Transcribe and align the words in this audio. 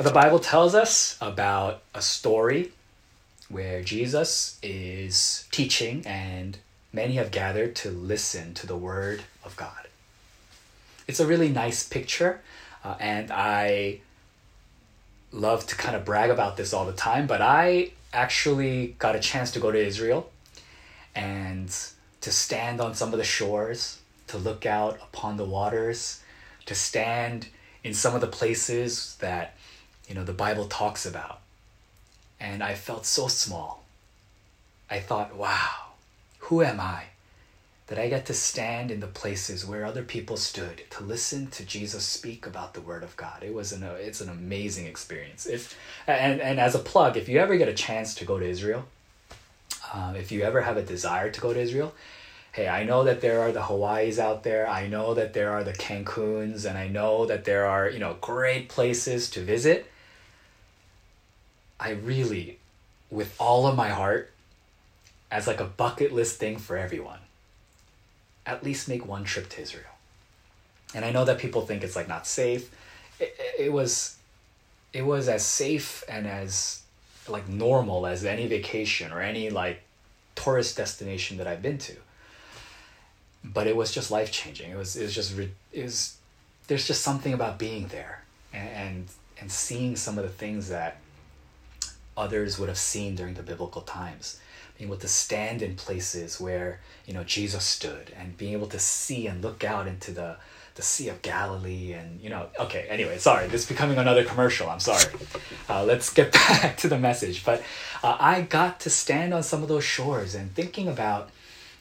The 0.00 0.10
Bible 0.10 0.38
tells 0.38 0.74
us 0.74 1.18
about 1.20 1.82
a 1.94 2.00
story 2.00 2.72
where 3.50 3.82
Jesus 3.82 4.58
is 4.62 5.46
teaching 5.50 6.06
and 6.06 6.56
many 6.90 7.16
have 7.16 7.30
gathered 7.30 7.76
to 7.76 7.90
listen 7.90 8.54
to 8.54 8.66
the 8.66 8.78
word 8.78 9.24
of 9.44 9.56
God. 9.56 9.88
It's 11.06 11.20
a 11.20 11.26
really 11.26 11.50
nice 11.50 11.86
picture, 11.86 12.40
uh, 12.82 12.94
and 12.98 13.30
I 13.30 14.00
love 15.32 15.66
to 15.66 15.76
kind 15.76 15.94
of 15.94 16.06
brag 16.06 16.30
about 16.30 16.56
this 16.56 16.72
all 16.72 16.86
the 16.86 16.94
time, 16.94 17.26
but 17.26 17.42
I 17.42 17.90
actually 18.10 18.96
got 18.98 19.16
a 19.16 19.20
chance 19.20 19.50
to 19.50 19.60
go 19.60 19.70
to 19.70 19.78
Israel 19.78 20.30
and 21.14 21.68
to 22.22 22.30
stand 22.30 22.80
on 22.80 22.94
some 22.94 23.12
of 23.12 23.18
the 23.18 23.24
shores, 23.24 23.98
to 24.28 24.38
look 24.38 24.64
out 24.64 24.98
upon 25.02 25.36
the 25.36 25.44
waters, 25.44 26.22
to 26.64 26.74
stand 26.74 27.48
in 27.84 27.92
some 27.92 28.14
of 28.14 28.22
the 28.22 28.26
places 28.26 29.18
that 29.20 29.56
you 30.10 30.16
know 30.16 30.24
the 30.24 30.32
Bible 30.32 30.66
talks 30.66 31.06
about. 31.06 31.38
And 32.40 32.64
I 32.64 32.74
felt 32.74 33.06
so 33.06 33.28
small. 33.28 33.84
I 34.90 34.98
thought, 34.98 35.36
wow, 35.36 35.92
who 36.40 36.62
am 36.62 36.80
I 36.80 37.04
that 37.86 37.98
I 37.98 38.08
get 38.08 38.26
to 38.26 38.34
stand 38.34 38.90
in 38.90 38.98
the 38.98 39.06
places 39.06 39.64
where 39.64 39.84
other 39.84 40.02
people 40.02 40.36
stood 40.36 40.82
to 40.90 41.04
listen 41.04 41.46
to 41.48 41.64
Jesus 41.64 42.04
speak 42.04 42.44
about 42.44 42.74
the 42.74 42.80
Word 42.80 43.04
of 43.04 43.16
God? 43.16 43.44
It 43.44 43.54
was 43.54 43.70
an 43.70 43.84
it's 43.84 44.20
an 44.20 44.28
amazing 44.28 44.86
experience. 44.86 45.46
If 45.46 45.78
and 46.08 46.40
and 46.40 46.58
as 46.58 46.74
a 46.74 46.80
plug, 46.80 47.16
if 47.16 47.28
you 47.28 47.38
ever 47.38 47.56
get 47.56 47.68
a 47.68 47.74
chance 47.74 48.16
to 48.16 48.24
go 48.24 48.40
to 48.40 48.44
Israel, 48.44 48.86
um, 49.94 50.16
if 50.16 50.32
you 50.32 50.42
ever 50.42 50.62
have 50.62 50.76
a 50.76 50.82
desire 50.82 51.30
to 51.30 51.40
go 51.40 51.54
to 51.54 51.60
Israel, 51.60 51.94
hey, 52.50 52.66
I 52.66 52.82
know 52.82 53.04
that 53.04 53.20
there 53.20 53.42
are 53.42 53.52
the 53.52 53.62
Hawaii's 53.62 54.18
out 54.18 54.42
there. 54.42 54.68
I 54.68 54.88
know 54.88 55.14
that 55.14 55.34
there 55.34 55.52
are 55.52 55.62
the 55.62 55.72
Cancuns, 55.72 56.64
and 56.64 56.76
I 56.76 56.88
know 56.88 57.26
that 57.26 57.44
there 57.44 57.66
are 57.66 57.88
you 57.88 58.00
know 58.00 58.16
great 58.20 58.68
places 58.68 59.30
to 59.30 59.44
visit. 59.44 59.86
I 61.80 61.90
really, 61.90 62.58
with 63.10 63.34
all 63.40 63.66
of 63.66 63.74
my 63.74 63.88
heart, 63.88 64.30
as 65.30 65.46
like 65.46 65.60
a 65.60 65.64
bucket 65.64 66.12
list 66.12 66.38
thing 66.38 66.58
for 66.58 66.76
everyone, 66.76 67.20
at 68.44 68.62
least 68.62 68.88
make 68.88 69.06
one 69.06 69.24
trip 69.24 69.48
to 69.50 69.62
Israel. 69.62 69.84
And 70.94 71.04
I 71.04 71.10
know 71.10 71.24
that 71.24 71.38
people 71.38 71.62
think 71.62 71.82
it's 71.82 71.96
like 71.96 72.08
not 72.08 72.26
safe. 72.26 72.70
It, 73.18 73.34
it 73.58 73.72
was, 73.72 74.16
it 74.92 75.02
was 75.02 75.28
as 75.28 75.44
safe 75.44 76.04
and 76.08 76.26
as 76.26 76.82
like 77.28 77.48
normal 77.48 78.06
as 78.06 78.24
any 78.24 78.46
vacation 78.46 79.12
or 79.12 79.20
any 79.20 79.50
like 79.50 79.80
tourist 80.34 80.76
destination 80.76 81.36
that 81.38 81.46
I've 81.46 81.62
been 81.62 81.78
to. 81.78 81.96
But 83.42 83.66
it 83.66 83.76
was 83.76 83.92
just 83.92 84.10
life 84.10 84.30
changing. 84.30 84.70
It 84.70 84.76
was 84.76 84.96
it 84.96 85.04
was 85.04 85.14
just 85.14 85.34
it 85.72 85.82
was 85.82 86.16
there's 86.66 86.86
just 86.86 87.02
something 87.02 87.32
about 87.32 87.58
being 87.58 87.86
there 87.88 88.22
and, 88.52 88.68
and 88.68 89.08
and 89.40 89.50
seeing 89.50 89.96
some 89.96 90.18
of 90.18 90.24
the 90.24 90.30
things 90.30 90.68
that 90.68 90.98
others 92.20 92.58
would 92.58 92.68
have 92.68 92.78
seen 92.78 93.14
during 93.16 93.34
the 93.34 93.42
biblical 93.42 93.82
times. 93.82 94.38
Being 94.76 94.90
able 94.90 95.00
to 95.00 95.08
stand 95.08 95.60
in 95.62 95.74
places 95.76 96.40
where 96.40 96.80
you 97.10 97.14
know 97.14 97.24
jesus 97.24 97.64
stood 97.64 98.12
and 98.16 98.36
being 98.36 98.52
able 98.52 98.68
to 98.68 98.78
see 98.78 99.26
and 99.26 99.42
look 99.42 99.64
out 99.64 99.88
into 99.88 100.12
the 100.12 100.36
the 100.76 100.82
sea 100.82 101.08
of 101.08 101.20
galilee 101.22 101.92
and 101.92 102.20
you 102.20 102.30
know 102.30 102.46
okay 102.58 102.86
anyway 102.88 103.18
sorry 103.18 103.48
this 103.48 103.62
is 103.62 103.68
becoming 103.68 103.98
another 103.98 104.24
commercial 104.24 104.70
i'm 104.70 104.78
sorry. 104.78 105.12
Uh, 105.68 105.84
let's 105.84 106.12
get 106.12 106.32
back 106.48 106.76
to 106.76 106.88
the 106.88 106.98
message 106.98 107.44
but 107.44 107.62
uh, 108.04 108.16
i 108.20 108.42
got 108.42 108.78
to 108.78 108.88
stand 108.88 109.34
on 109.34 109.42
some 109.42 109.62
of 109.62 109.68
those 109.68 109.82
shores 109.84 110.36
and 110.36 110.54
thinking 110.54 110.86
about 110.86 111.30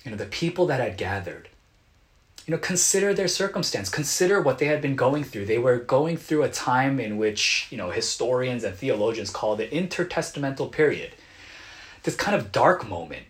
you 0.04 0.12
know 0.12 0.17
the 0.17 0.26
people 0.26 0.66
that 0.66 0.80
had 0.80 0.98
gathered 0.98 1.48
you 2.50 2.55
know 2.55 2.61
consider 2.61 3.14
their 3.14 3.28
circumstance 3.28 3.89
consider 3.89 4.42
what 4.42 4.58
they 4.58 4.66
had 4.66 4.81
been 4.81 4.95
going 4.95 5.23
through. 5.23 5.45
They 5.45 5.59
were 5.59 5.78
going 5.78 6.17
through 6.17 6.42
a 6.42 6.49
time 6.49 6.99
in 6.99 7.20
which 7.20 7.67
you 7.70 7.77
know 7.77 7.92
historians 7.92 8.64
and 8.64 8.76
theologians 8.76 9.30
call 9.30 9.55
the 9.55 9.67
intertestamental 9.67 10.71
period. 10.71 11.11
This 12.02 12.15
kind 12.15 12.36
of 12.36 12.52
dark 12.52 12.89
moment. 12.89 13.27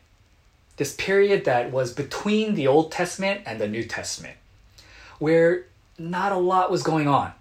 This 0.78 0.96
period 0.96 1.44
that 1.44 1.70
was 1.70 1.92
between 1.92 2.56
the 2.56 2.68
old 2.68 2.94
testament 2.94 3.42
and 3.46 3.60
the 3.60 3.68
new 3.68 3.84
testament 3.84 4.38
where 5.18 5.66
not 5.98 6.32
a 6.32 6.38
lot 6.38 6.72
was 6.72 6.82
going 6.82 7.10
on. 7.10 7.34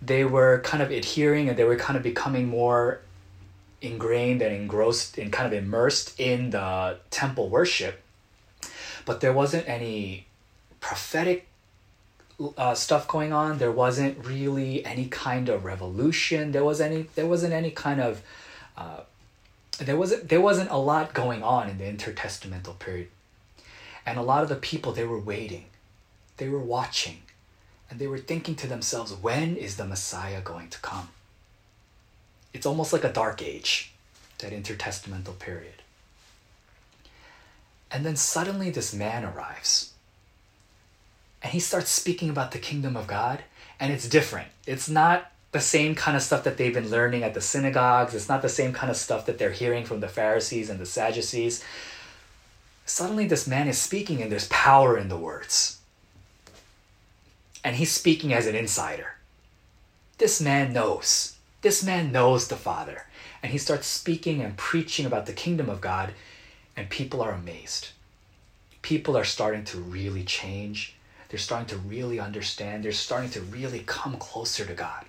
They 0.00 0.24
were 0.24 0.60
kind 0.60 0.80
of 0.80 0.92
adhering 0.92 1.48
and 1.48 1.58
they 1.58 1.64
were 1.64 1.74
kind 1.74 1.96
of 1.96 2.04
becoming 2.04 2.46
more 2.46 3.00
ingrained 3.80 4.42
and 4.42 4.54
engrossed 4.54 5.18
and 5.18 5.32
kind 5.32 5.52
of 5.52 5.52
immersed 5.52 6.20
in 6.20 6.50
the 6.50 6.98
temple 7.10 7.48
worship 7.48 8.00
but 9.04 9.20
there 9.20 9.32
wasn't 9.32 9.68
any 9.68 10.26
prophetic 10.82 11.46
uh, 12.58 12.74
stuff 12.74 13.08
going 13.08 13.32
on. 13.32 13.56
There 13.56 13.72
wasn't 13.72 14.22
really 14.26 14.84
any 14.84 15.06
kind 15.06 15.48
of 15.48 15.64
revolution. 15.64 16.52
There 16.52 16.64
was 16.64 16.82
any. 16.82 17.06
There 17.14 17.26
wasn't 17.26 17.54
any 17.54 17.70
kind 17.70 18.00
of. 18.00 18.22
Uh, 18.76 19.00
there 19.78 19.96
wasn't. 19.96 20.28
There 20.28 20.42
wasn't 20.42 20.70
a 20.70 20.76
lot 20.76 21.14
going 21.14 21.42
on 21.42 21.70
in 21.70 21.78
the 21.78 21.84
intertestamental 21.84 22.78
period, 22.78 23.08
and 24.04 24.18
a 24.18 24.22
lot 24.22 24.42
of 24.42 24.50
the 24.50 24.56
people 24.56 24.92
they 24.92 25.04
were 25.04 25.18
waiting, 25.18 25.66
they 26.36 26.50
were 26.50 26.58
watching, 26.58 27.22
and 27.88 27.98
they 27.98 28.08
were 28.08 28.18
thinking 28.18 28.56
to 28.56 28.66
themselves, 28.66 29.14
"When 29.14 29.56
is 29.56 29.76
the 29.76 29.86
Messiah 29.86 30.42
going 30.42 30.68
to 30.70 30.78
come?" 30.80 31.08
It's 32.52 32.66
almost 32.66 32.92
like 32.92 33.04
a 33.04 33.12
dark 33.12 33.40
age, 33.40 33.92
that 34.38 34.52
intertestamental 34.52 35.38
period. 35.38 35.76
And 37.90 38.04
then 38.04 38.16
suddenly 38.16 38.70
this 38.70 38.92
man 38.92 39.24
arrives 39.24 39.91
and 41.42 41.52
he 41.52 41.60
starts 41.60 41.90
speaking 41.90 42.30
about 42.30 42.52
the 42.52 42.58
kingdom 42.58 42.96
of 42.96 43.06
God, 43.06 43.42
and 43.80 43.92
it's 43.92 44.08
different. 44.08 44.48
It's 44.66 44.88
not 44.88 45.30
the 45.50 45.60
same 45.60 45.94
kind 45.94 46.16
of 46.16 46.22
stuff 46.22 46.44
that 46.44 46.56
they've 46.56 46.72
been 46.72 46.90
learning 46.90 47.22
at 47.22 47.34
the 47.34 47.40
synagogues, 47.40 48.14
it's 48.14 48.28
not 48.28 48.42
the 48.42 48.48
same 48.48 48.72
kind 48.72 48.90
of 48.90 48.96
stuff 48.96 49.26
that 49.26 49.38
they're 49.38 49.50
hearing 49.50 49.84
from 49.84 50.00
the 50.00 50.08
Pharisees 50.08 50.70
and 50.70 50.80
the 50.80 50.86
Sadducees. 50.86 51.62
Suddenly, 52.86 53.26
this 53.26 53.46
man 53.46 53.68
is 53.68 53.78
speaking, 53.78 54.22
and 54.22 54.32
there's 54.32 54.48
power 54.48 54.96
in 54.96 55.08
the 55.08 55.16
words. 55.16 55.78
And 57.62 57.76
he's 57.76 57.92
speaking 57.92 58.32
as 58.32 58.46
an 58.46 58.56
insider. 58.56 59.14
This 60.18 60.40
man 60.40 60.72
knows. 60.72 61.36
This 61.60 61.84
man 61.84 62.12
knows 62.12 62.48
the 62.48 62.56
Father. 62.56 63.06
And 63.42 63.52
he 63.52 63.58
starts 63.58 63.86
speaking 63.86 64.40
and 64.40 64.56
preaching 64.56 65.06
about 65.06 65.26
the 65.26 65.32
kingdom 65.32 65.68
of 65.68 65.80
God, 65.80 66.14
and 66.76 66.88
people 66.88 67.20
are 67.20 67.32
amazed. 67.32 67.90
People 68.80 69.16
are 69.16 69.24
starting 69.24 69.64
to 69.64 69.78
really 69.78 70.24
change 70.24 70.96
they're 71.32 71.38
starting 71.38 71.68
to 71.68 71.78
really 71.78 72.20
understand. 72.20 72.84
They're 72.84 72.92
starting 72.92 73.30
to 73.30 73.40
really 73.40 73.84
come 73.86 74.18
closer 74.18 74.66
to 74.66 74.74
God. 74.74 75.06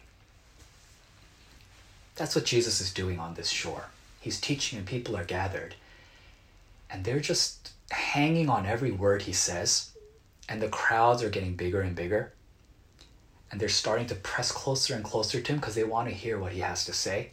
That's 2.15 2.33
what 2.33 2.45
Jesus 2.45 2.79
is 2.79 2.93
doing 2.93 3.19
on 3.19 3.33
this 3.33 3.49
shore. 3.49 3.87
He's 4.21 4.39
teaching 4.39 4.79
and 4.79 4.87
people 4.87 5.17
are 5.17 5.25
gathered. 5.25 5.75
And 6.89 7.03
they're 7.03 7.19
just 7.19 7.73
hanging 7.91 8.47
on 8.47 8.65
every 8.65 8.89
word 8.89 9.23
he 9.23 9.33
says. 9.33 9.89
And 10.47 10.61
the 10.61 10.69
crowds 10.69 11.21
are 11.21 11.29
getting 11.29 11.57
bigger 11.57 11.81
and 11.81 11.93
bigger. 11.93 12.31
And 13.51 13.59
they're 13.59 13.67
starting 13.67 14.07
to 14.07 14.15
press 14.15 14.49
closer 14.49 14.95
and 14.95 15.03
closer 15.03 15.41
to 15.41 15.51
him 15.51 15.59
because 15.59 15.75
they 15.75 15.83
want 15.83 16.07
to 16.07 16.15
hear 16.15 16.39
what 16.39 16.53
he 16.53 16.61
has 16.61 16.85
to 16.85 16.93
say. 16.93 17.31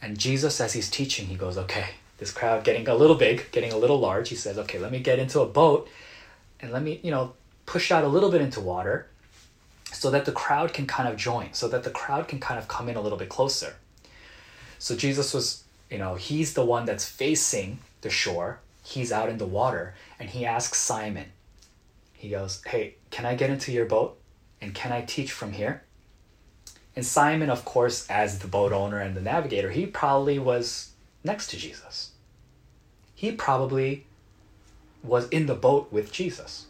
And 0.00 0.16
Jesus, 0.16 0.60
as 0.60 0.74
he's 0.74 0.88
teaching, 0.88 1.26
he 1.26 1.34
goes, 1.34 1.58
Okay, 1.58 1.86
this 2.18 2.30
crowd 2.30 2.62
getting 2.62 2.86
a 2.86 2.94
little 2.94 3.16
big, 3.16 3.50
getting 3.50 3.72
a 3.72 3.76
little 3.76 3.98
large. 3.98 4.28
He 4.28 4.36
says, 4.36 4.56
Okay, 4.56 4.78
let 4.78 4.92
me 4.92 5.00
get 5.00 5.18
into 5.18 5.40
a 5.40 5.46
boat 5.46 5.88
and 6.60 6.72
let 6.72 6.82
me, 6.82 7.00
you 7.02 7.10
know, 7.10 7.34
push 7.66 7.90
out 7.90 8.04
a 8.04 8.08
little 8.08 8.30
bit 8.30 8.40
into 8.40 8.60
water 8.60 9.06
so 9.92 10.10
that 10.10 10.24
the 10.24 10.32
crowd 10.32 10.72
can 10.72 10.86
kind 10.86 11.08
of 11.08 11.16
join, 11.16 11.52
so 11.52 11.68
that 11.68 11.84
the 11.84 11.90
crowd 11.90 12.28
can 12.28 12.40
kind 12.40 12.58
of 12.58 12.68
come 12.68 12.88
in 12.88 12.96
a 12.96 13.00
little 13.00 13.18
bit 13.18 13.28
closer. 13.28 13.76
So 14.78 14.96
Jesus 14.96 15.32
was, 15.32 15.64
you 15.90 15.98
know, 15.98 16.14
he's 16.14 16.54
the 16.54 16.64
one 16.64 16.84
that's 16.84 17.08
facing 17.08 17.78
the 18.00 18.10
shore. 18.10 18.60
He's 18.82 19.12
out 19.12 19.28
in 19.28 19.38
the 19.38 19.46
water 19.46 19.94
and 20.18 20.28
he 20.28 20.44
asks 20.44 20.78
Simon, 20.78 21.26
he 22.12 22.30
goes, 22.30 22.62
Hey, 22.66 22.96
can 23.10 23.26
I 23.26 23.34
get 23.34 23.50
into 23.50 23.72
your 23.72 23.84
boat? 23.84 24.18
And 24.60 24.74
can 24.74 24.92
I 24.92 25.02
teach 25.02 25.32
from 25.32 25.52
here? 25.52 25.82
And 26.96 27.04
Simon, 27.04 27.50
of 27.50 27.64
course, 27.64 28.08
as 28.08 28.38
the 28.38 28.48
boat 28.48 28.72
owner 28.72 28.98
and 28.98 29.16
the 29.16 29.20
navigator, 29.20 29.70
he 29.70 29.86
probably 29.86 30.38
was 30.38 30.92
next 31.22 31.48
to 31.48 31.56
Jesus. 31.56 32.12
He 33.14 33.32
probably 33.32 34.06
was 35.04 35.28
in 35.28 35.46
the 35.46 35.54
boat 35.54 35.92
with 35.92 36.10
Jesus. 36.10 36.66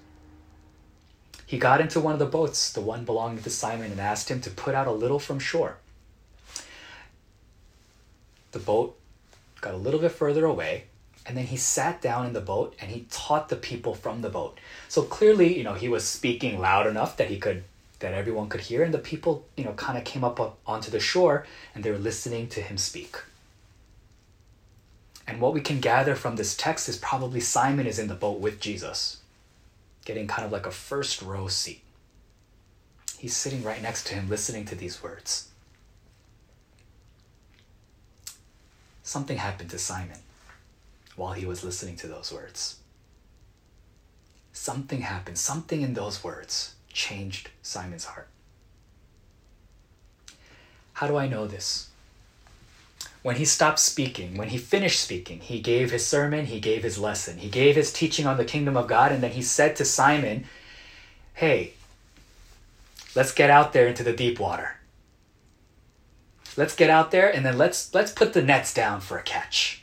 He 1.47 1.59
got 1.59 1.81
into 1.81 2.01
one 2.01 2.15
of 2.15 2.19
the 2.19 2.27
boats, 2.27 2.73
the 2.73 2.81
one 2.81 3.05
belonging 3.05 3.43
to 3.43 3.51
Simon, 3.51 3.93
and 3.93 4.01
asked 4.01 4.31
him 4.31 4.41
to 4.41 4.51
put 4.51 4.75
out 4.75 4.87
a 4.87 4.93
little 4.93 5.19
from 5.19 5.39
shore. 5.39 5.77
The 8.53 8.59
boat 8.59 8.99
got 9.61 9.75
a 9.75 9.79
little 9.79 10.01
bit 10.01 10.13
further 10.13 10.45
away, 10.45 10.85
and 11.27 11.37
then 11.37 11.47
he 11.47 11.57
sat 11.57 12.03
down 12.03 12.27
in 12.27 12.33
the 12.33 12.41
boat 12.41 12.75
and 12.81 12.91
he 12.91 13.07
taught 13.11 13.49
the 13.49 13.57
people 13.57 13.95
from 13.95 14.21
the 14.21 14.29
boat. 14.29 14.59
So 14.89 15.03
clearly, 15.03 15.57
you 15.57 15.65
know, 15.65 15.75
he 15.75 15.89
was 15.89 16.05
speaking 16.05 16.61
loud 16.61 16.87
enough 16.87 17.17
that 17.17 17.29
he 17.29 17.39
could 17.39 17.65
that 18.01 18.13
everyone 18.13 18.49
could 18.49 18.61
hear 18.61 18.83
and 18.83 18.93
the 18.93 18.99
people, 18.99 19.47
you 19.57 19.65
know, 19.65 19.73
kind 19.73 19.97
of 19.97 20.05
came 20.05 20.25
up, 20.25 20.59
onto 20.67 20.91
the 20.91 21.01
shore 21.01 21.47
and 21.75 21.83
they 21.83 21.91
were 21.91 21.99
listening 21.99 22.49
to 22.49 22.61
him 22.61 22.77
speak. 22.77 23.17
And 25.27 25.41
what 25.41 25.55
we 25.55 25.61
can 25.61 25.81
gather 25.81 26.15
from 26.15 26.37
this 26.37 26.57
text 26.57 26.89
is 26.89 26.99
probably 26.99 27.41
Simon 27.41 27.87
is 27.87 27.99
in 27.99 28.09
the 28.09 28.15
boat 28.15 28.41
with 28.41 28.61
Jesus, 28.61 29.19
getting 30.05 30.27
kind 30.27 30.45
of 30.45 30.53
like 30.53 30.67
a 30.67 30.71
first 30.71 31.23
row 31.23 31.49
seat. 31.49 31.83
He's 33.19 33.37
sitting 33.37 33.63
right 33.63 33.81
next 33.81 34.07
to 34.09 34.15
him, 34.15 34.29
listening 34.29 34.67
to 34.67 34.75
these 34.75 35.03
words. 35.03 35.49
Something 39.03 39.39
happened 39.39 39.71
to 39.71 39.79
Simon 39.79 40.19
while 41.17 41.33
he 41.33 41.47
was 41.47 41.65
listening 41.65 41.97
to 41.97 42.07
those 42.07 42.33
words. 42.33 42.77
Something 44.53 45.03
happened. 45.03 45.39
Something 45.39 45.83
in 45.83 45.95
those 45.95 46.23
words 46.23 46.75
changed 46.93 47.51
Simon's 47.63 48.05
heart. 48.05 48.29
How 50.95 51.09
do 51.09 51.17
I 51.17 51.29
know 51.29 51.47
this? 51.47 51.91
When 53.25 53.37
he 53.37 53.47
stopped 53.47 53.79
speaking, 53.79 54.37
when 54.37 54.51
he 54.51 54.59
finished 54.59 55.01
speaking, 55.01 55.41
he 55.41 55.59
gave 55.59 55.91
his 55.91 56.07
sermon, 56.07 56.45
he 56.45 56.61
gave 56.61 56.83
his 56.83 56.99
lesson, 56.99 57.39
he 57.39 57.49
gave 57.49 57.75
his 57.75 57.91
teaching 57.91 58.27
on 58.27 58.37
the 58.37 58.45
kingdom 58.45 58.77
of 58.77 58.87
God, 58.87 59.13
and 59.13 59.23
then 59.23 59.31
he 59.31 59.41
said 59.41 59.77
to 59.77 59.85
Simon, 59.87 60.45
Hey, 61.33 61.73
let's 63.15 63.33
get 63.33 63.49
out 63.49 63.73
there 63.73 63.89
into 63.89 64.03
the 64.03 64.13
deep 64.13 64.39
water. 64.39 64.77
Let's 66.55 66.77
get 66.77 66.91
out 66.91 67.13
there 67.13 67.35
and 67.35 67.47
then 67.47 67.57
let's 67.57 67.95
let's 67.95 68.13
put 68.13 68.35
the 68.35 68.43
nets 68.43 68.75
down 68.75 69.01
for 69.01 69.17
a 69.17 69.23
catch. 69.23 69.83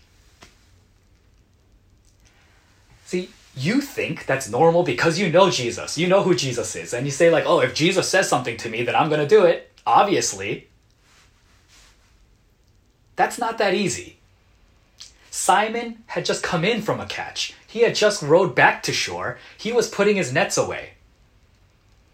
See, 3.05 3.31
you 3.55 3.81
think 3.81 4.27
that's 4.27 4.51
normal 4.51 4.83
because 4.83 5.17
you 5.17 5.31
know 5.31 5.49
Jesus. 5.49 5.97
You 5.97 6.07
know 6.07 6.21
who 6.21 6.35
Jesus 6.35 6.75
is. 6.75 6.93
And 6.93 7.07
you 7.07 7.11
say, 7.11 7.31
like, 7.31 7.47
oh, 7.47 7.61
if 7.61 7.73
Jesus 7.73 8.07
says 8.07 8.29
something 8.29 8.55
to 8.57 8.69
me, 8.69 8.83
then 8.83 8.95
I'm 8.95 9.09
going 9.09 9.19
to 9.19 9.27
do 9.27 9.45
it. 9.45 9.71
Obviously. 9.87 10.67
That's 13.15 13.37
not 13.37 13.57
that 13.57 13.73
easy. 13.73 14.17
Simon 15.29 16.03
had 16.07 16.25
just 16.25 16.43
come 16.43 16.65
in 16.65 16.81
from 16.81 16.99
a 16.99 17.05
catch. 17.05 17.53
He 17.65 17.81
had 17.81 17.95
just 17.95 18.21
rowed 18.21 18.53
back 18.53 18.83
to 18.83 18.91
shore. 18.91 19.37
He 19.57 19.71
was 19.71 19.89
putting 19.89 20.17
his 20.17 20.33
nets 20.33 20.57
away. 20.57 20.91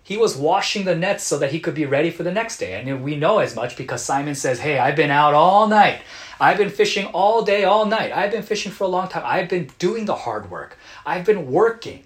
He 0.03 0.15
was 0.15 0.37
washing 0.37 0.85
the 0.85 0.95
nets 0.95 1.23
so 1.23 1.37
that 1.39 1.51
he 1.51 1.59
could 1.59 1.73
be 1.73 1.85
ready 1.85 2.11
for 2.11 2.23
the 2.23 2.31
next 2.31 2.59
day. 2.59 2.79
And 2.79 3.03
we 3.03 3.17
know 3.17 3.39
as 3.39 3.55
much 3.55 3.75
because 3.75 4.03
Simon 4.03 4.35
says, 4.35 4.59
Hey, 4.59 4.79
I've 4.79 4.95
been 4.95 5.11
out 5.11 5.33
all 5.33 5.67
night. 5.67 5.99
I've 6.39 6.57
been 6.57 6.69
fishing 6.69 7.07
all 7.07 7.43
day, 7.43 7.63
all 7.63 7.85
night. 7.85 8.11
I've 8.15 8.31
been 8.31 8.43
fishing 8.43 8.71
for 8.71 8.83
a 8.83 8.87
long 8.87 9.09
time. 9.09 9.23
I've 9.25 9.49
been 9.49 9.69
doing 9.79 10.05
the 10.05 10.15
hard 10.15 10.49
work. 10.51 10.77
I've 11.05 11.25
been 11.25 11.51
working. 11.51 12.03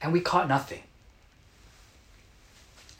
And 0.00 0.12
we 0.12 0.20
caught 0.20 0.46
nothing. 0.46 0.82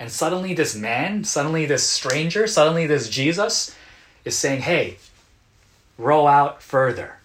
And 0.00 0.10
suddenly, 0.10 0.54
this 0.54 0.74
man, 0.74 1.22
suddenly, 1.22 1.66
this 1.66 1.86
stranger, 1.86 2.46
suddenly, 2.46 2.86
this 2.88 3.08
Jesus 3.08 3.76
is 4.24 4.36
saying, 4.36 4.62
Hey, 4.62 4.98
row 5.98 6.26
out 6.26 6.62
further. 6.62 7.18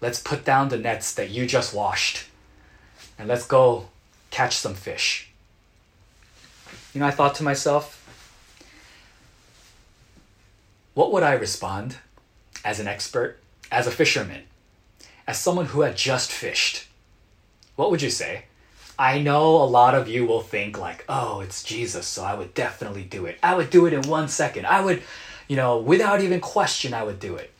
Let's 0.00 0.20
put 0.20 0.44
down 0.44 0.68
the 0.68 0.78
nets 0.78 1.12
that 1.14 1.30
you 1.30 1.46
just 1.46 1.74
washed. 1.74 2.26
And 3.18 3.28
let's 3.28 3.46
go 3.46 3.88
catch 4.30 4.56
some 4.56 4.74
fish. 4.74 5.30
You 6.94 7.00
know, 7.00 7.06
I 7.06 7.10
thought 7.10 7.34
to 7.36 7.42
myself, 7.42 7.94
what 10.94 11.12
would 11.12 11.22
I 11.22 11.32
respond 11.32 11.96
as 12.64 12.80
an 12.80 12.88
expert, 12.88 13.38
as 13.70 13.86
a 13.86 13.90
fisherman, 13.90 14.42
as 15.26 15.38
someone 15.38 15.66
who 15.66 15.82
had 15.82 15.96
just 15.96 16.30
fished? 16.30 16.86
What 17.76 17.90
would 17.90 18.02
you 18.02 18.10
say? 18.10 18.44
I 18.98 19.20
know 19.20 19.56
a 19.56 19.64
lot 19.64 19.94
of 19.94 20.08
you 20.08 20.26
will 20.26 20.40
think 20.40 20.76
like, 20.76 21.04
"Oh, 21.08 21.40
it's 21.40 21.62
Jesus, 21.62 22.06
so 22.06 22.24
I 22.24 22.34
would 22.34 22.52
definitely 22.52 23.04
do 23.04 23.26
it. 23.26 23.38
I 23.42 23.54
would 23.54 23.70
do 23.70 23.86
it 23.86 23.92
in 23.92 24.02
1 24.02 24.28
second. 24.28 24.66
I 24.66 24.80
would, 24.80 25.04
you 25.48 25.56
know, 25.56 25.78
without 25.78 26.20
even 26.20 26.40
question 26.40 26.94
I 26.94 27.02
would 27.02 27.18
do 27.18 27.34
it." 27.34 27.50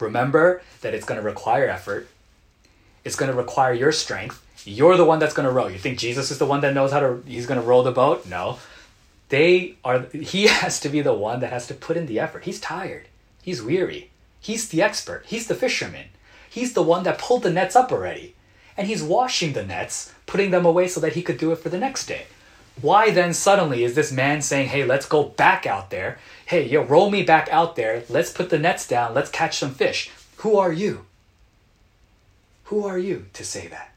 Remember 0.00 0.62
that 0.80 0.94
it's 0.94 1.04
going 1.04 1.20
to 1.20 1.26
require 1.26 1.68
effort. 1.68 2.08
It's 3.04 3.16
going 3.16 3.30
to 3.30 3.36
require 3.36 3.74
your 3.74 3.92
strength. 3.92 4.40
You're 4.64 4.96
the 4.96 5.04
one 5.04 5.18
that's 5.18 5.34
going 5.34 5.46
to 5.46 5.52
row. 5.52 5.66
You 5.66 5.78
think 5.78 5.98
Jesus 5.98 6.30
is 6.30 6.38
the 6.38 6.46
one 6.46 6.62
that 6.62 6.72
knows 6.72 6.90
how 6.92 7.00
to 7.00 7.22
he's 7.26 7.46
going 7.46 7.60
to 7.60 7.66
row 7.66 7.82
the 7.82 7.92
boat? 7.92 8.26
No 8.26 8.58
they 9.28 9.74
are 9.84 10.06
he 10.12 10.46
has 10.62 10.80
to 10.80 10.88
be 10.88 11.00
the 11.00 11.14
one 11.14 11.40
that 11.40 11.52
has 11.52 11.66
to 11.66 11.74
put 11.74 11.96
in 11.96 12.06
the 12.06 12.20
effort 12.20 12.44
he's 12.44 12.60
tired 12.60 13.08
he's 13.42 13.62
weary 13.62 14.10
he's 14.40 14.68
the 14.68 14.82
expert 14.82 15.24
he's 15.26 15.46
the 15.46 15.54
fisherman 15.54 16.06
he's 16.48 16.74
the 16.74 16.82
one 16.82 17.02
that 17.02 17.18
pulled 17.18 17.42
the 17.42 17.50
nets 17.50 17.76
up 17.76 17.90
already 17.90 18.34
and 18.76 18.86
he's 18.86 19.02
washing 19.02 19.52
the 19.52 19.64
nets 19.64 20.12
putting 20.26 20.50
them 20.50 20.64
away 20.64 20.86
so 20.86 21.00
that 21.00 21.14
he 21.14 21.22
could 21.22 21.38
do 21.38 21.52
it 21.52 21.58
for 21.58 21.68
the 21.68 21.78
next 21.78 22.06
day 22.06 22.26
why 22.80 23.10
then 23.10 23.32
suddenly 23.32 23.84
is 23.84 23.94
this 23.94 24.12
man 24.12 24.42
saying 24.42 24.68
hey 24.68 24.84
let's 24.84 25.06
go 25.06 25.24
back 25.24 25.66
out 25.66 25.90
there. 25.90 26.18
Hey 26.46 26.68
yo 26.68 26.82
roll 26.82 27.10
me 27.10 27.22
back 27.22 27.48
out 27.50 27.76
there. 27.76 28.04
Let's 28.08 28.32
put 28.32 28.50
the 28.50 28.58
nets 28.58 28.86
down. 28.86 29.14
Let's 29.14 29.30
catch 29.30 29.58
some 29.58 29.74
fish. 29.74 30.10
Who 30.38 30.56
are 30.56 30.72
you? 30.72 31.06
Who 32.64 32.86
are 32.86 32.98
you 32.98 33.26
to 33.32 33.44
say 33.44 33.68
that? 33.68 33.94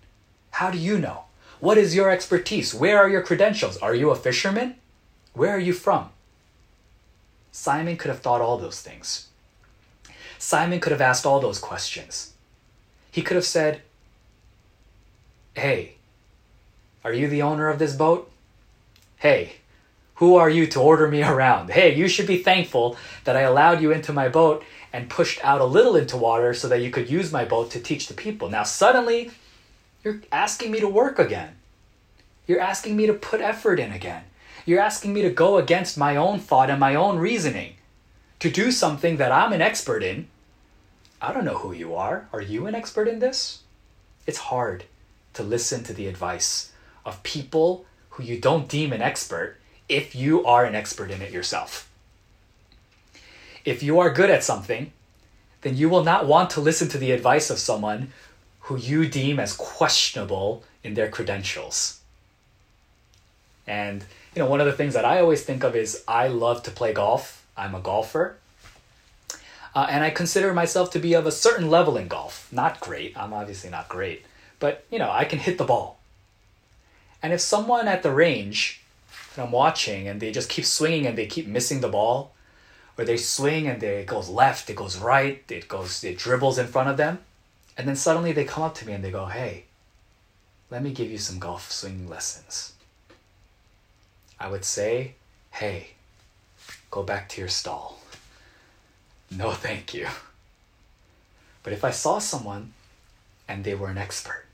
How 0.51 0.71
do 0.71 0.77
you 0.77 0.97
know? 0.97 1.24
What 1.59 1.77
is 1.77 1.95
your 1.95 2.09
expertise? 2.09 2.74
Where 2.74 3.00
are 3.00 3.09
your 3.09 3.24
credentials? 3.24 3.77
Are 3.77 3.95
you 3.95 4.12
a 4.12 4.15
fisherman? 4.15 4.75
Where 5.33 5.56
are 5.56 5.59
you 5.59 5.74
from? 5.74 6.09
Simon 7.51 7.97
could 7.97 8.09
have 8.09 8.19
thought 8.19 8.41
all 8.41 8.57
those 8.57 8.81
things. 8.81 9.27
Simon 10.38 10.79
could 10.79 10.91
have 10.91 11.01
asked 11.01 11.25
all 11.25 11.39
those 11.39 11.59
questions. 11.59 12.33
He 13.12 13.21
could 13.21 13.35
have 13.35 13.45
said, 13.45 13.81
Hey, 15.56 15.95
are 17.03 17.13
you 17.13 17.27
the 17.27 17.41
owner 17.41 17.68
of 17.69 17.79
this 17.79 17.95
boat? 17.95 18.31
Hey, 19.17 19.53
who 20.15 20.35
are 20.35 20.49
you 20.49 20.67
to 20.67 20.79
order 20.79 21.07
me 21.07 21.23
around? 21.33 21.71
Hey, 21.71 21.95
you 21.95 22.07
should 22.07 22.27
be 22.27 22.43
thankful 22.43 22.97
that 23.23 23.35
I 23.35 23.41
allowed 23.41 23.81
you 23.81 23.91
into 23.91 24.13
my 24.13 24.29
boat 24.29 24.63
and 24.93 25.09
pushed 25.09 25.43
out 25.43 25.61
a 25.61 25.65
little 25.65 25.95
into 25.95 26.17
water 26.17 26.53
so 26.53 26.67
that 26.67 26.81
you 26.81 26.91
could 26.91 27.09
use 27.09 27.31
my 27.31 27.43
boat 27.43 27.71
to 27.71 27.79
teach 27.79 28.07
the 28.07 28.13
people. 28.13 28.49
Now, 28.49 28.63
suddenly, 28.63 29.31
you're 30.03 30.21
asking 30.31 30.71
me 30.71 30.79
to 30.79 30.87
work 30.87 31.19
again. 31.19 31.55
You're 32.45 32.61
asking 32.61 32.95
me 32.95 33.07
to 33.07 33.13
put 33.13 33.41
effort 33.41 33.79
in 33.79 33.91
again. 33.91 34.23
You're 34.65 34.79
asking 34.79 35.13
me 35.13 35.21
to 35.23 35.29
go 35.29 35.57
against 35.57 35.97
my 35.97 36.15
own 36.15 36.39
thought 36.39 36.69
and 36.69 36.79
my 36.79 36.95
own 36.95 37.17
reasoning, 37.17 37.75
to 38.39 38.51
do 38.51 38.71
something 38.71 39.17
that 39.17 39.31
I'm 39.31 39.53
an 39.53 39.61
expert 39.61 40.03
in. 40.03 40.27
I 41.21 41.33
don't 41.33 41.45
know 41.45 41.57
who 41.57 41.73
you 41.73 41.95
are. 41.95 42.27
Are 42.31 42.41
you 42.41 42.67
an 42.67 42.75
expert 42.75 43.07
in 43.07 43.19
this? 43.19 43.63
It's 44.25 44.37
hard 44.37 44.83
to 45.33 45.43
listen 45.43 45.83
to 45.85 45.93
the 45.93 46.07
advice 46.07 46.71
of 47.05 47.23
people 47.23 47.85
who 48.17 48.23
you 48.23 48.39
don't 48.39 48.67
deem 48.67 48.91
an 48.91 49.01
expert 49.01 49.57
if 49.87 50.15
you 50.15 50.43
are 50.43 50.65
an 50.65 50.73
expert 50.73 51.11
in 51.11 51.21
it 51.21 51.31
yourself. 51.31 51.87
If 53.63 53.83
you 53.83 53.99
are 53.99 54.09
good 54.09 54.31
at 54.31 54.43
something, 54.43 54.91
then 55.61 55.77
you 55.77 55.87
will 55.87 56.03
not 56.03 56.25
want 56.25 56.49
to 56.51 56.61
listen 56.61 56.89
to 56.89 56.97
the 56.97 57.11
advice 57.11 57.51
of 57.51 57.59
someone 57.59 58.12
who 58.62 58.75
you 58.75 59.07
deem 59.07 59.39
as 59.39 59.53
questionable 59.53 60.63
in 60.83 60.95
their 60.95 61.09
credentials. 61.09 62.00
And 63.67 64.03
you 64.36 64.41
know, 64.41 64.50
one 64.50 64.62
of 64.62 64.65
the 64.65 64.74
things 64.74 64.95
that 64.95 65.05
I 65.05 65.19
always 65.19 65.43
think 65.43 65.63
of 65.63 65.75
is 65.75 66.03
I 66.07 66.27
love 66.27 66.63
to 66.63 66.71
play 66.71 66.93
golf. 66.93 67.45
I'm 67.55 67.75
a 67.75 67.79
golfer. 67.79 68.38
Uh, 69.75 69.86
and 69.91 70.03
I 70.03 70.09
consider 70.09 70.53
myself 70.53 70.89
to 70.91 71.00
be 71.00 71.13
of 71.13 71.27
a 71.27 71.31
certain 71.31 71.69
level 71.69 71.97
in 71.97 72.07
golf. 72.07 72.47
Not 72.51 72.79
great. 72.79 73.15
I'm 73.15 73.33
obviously 73.33 73.69
not 73.69 73.89
great. 73.89 74.25
But, 74.59 74.86
you 74.89 74.97
know, 74.97 75.12
I 75.12 75.25
can 75.25 75.38
hit 75.38 75.59
the 75.59 75.65
ball. 75.65 75.97
And 77.21 77.33
if 77.33 77.41
someone 77.41 77.88
at 77.88 78.03
the 78.03 78.12
range 78.12 78.81
that 79.36 79.43
I'm 79.43 79.51
watching 79.51 80.07
and 80.07 80.19
they 80.19 80.31
just 80.31 80.50
keep 80.50 80.65
swinging 80.65 81.07
and 81.07 81.17
they 81.17 81.25
keep 81.25 81.47
missing 81.47 81.81
the 81.81 81.89
ball, 81.89 82.33
or 82.97 83.05
they 83.05 83.17
swing 83.17 83.67
and 83.67 83.79
they, 83.79 83.97
it 83.97 84.07
goes 84.07 84.29
left, 84.29 84.69
it 84.69 84.75
goes 84.75 84.97
right, 84.97 85.43
it 85.50 85.67
goes, 85.67 86.03
it 86.03 86.17
dribbles 86.17 86.57
in 86.57 86.67
front 86.67 86.89
of 86.89 86.97
them, 86.97 87.19
and 87.77 87.88
then 87.88 87.95
suddenly 87.95 88.31
they 88.31 88.43
come 88.43 88.63
up 88.63 88.75
to 88.75 88.88
me 88.88 88.93
and 88.93 89.03
they 89.03 89.12
go, 89.12 89.25
hey, 89.25 89.65
let 90.69 90.83
me 90.83 90.91
give 90.91 91.12
you 91.12 91.17
some 91.17 91.39
golf 91.39 91.71
swing 91.71 92.09
lessons. 92.09 92.74
I 94.39 94.50
would 94.50 94.65
say, 94.65 95.13
hey, 95.51 95.89
go 96.91 97.03
back 97.03 97.29
to 97.29 97.41
your 97.41 97.50
stall. 97.50 98.00
No, 99.31 99.51
thank 99.53 99.93
you. 99.93 100.07
But 101.63 101.74
if 101.74 101.83
I 101.83 101.91
saw 101.91 102.19
someone 102.19 102.74
and 103.47 103.63
they 103.63 103.75
were 103.75 103.89
an 103.89 103.97
expert, 103.97 104.47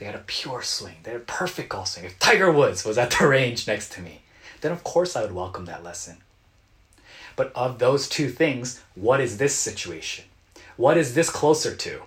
they 0.00 0.06
had 0.06 0.14
a 0.14 0.24
pure 0.26 0.62
swing, 0.62 0.96
they 1.02 1.12
had 1.12 1.20
a 1.20 1.24
perfect 1.24 1.68
golf 1.68 1.88
swing, 1.88 2.06
if 2.06 2.18
Tiger 2.18 2.50
Woods 2.50 2.86
was 2.86 2.96
at 2.96 3.10
the 3.10 3.26
range 3.28 3.66
next 3.66 3.92
to 3.92 4.00
me, 4.00 4.22
then 4.62 4.72
of 4.72 4.82
course 4.82 5.14
I 5.14 5.20
would 5.20 5.32
welcome 5.32 5.66
that 5.66 5.84
lesson. 5.84 6.16
But 7.36 7.52
of 7.54 7.78
those 7.78 8.08
two 8.08 8.30
things, 8.30 8.80
what 8.94 9.20
is 9.20 9.36
this 9.36 9.54
situation? 9.54 10.24
What 10.78 10.96
is 10.96 11.14
this 11.14 11.28
closer 11.28 11.76
to? 11.76 12.00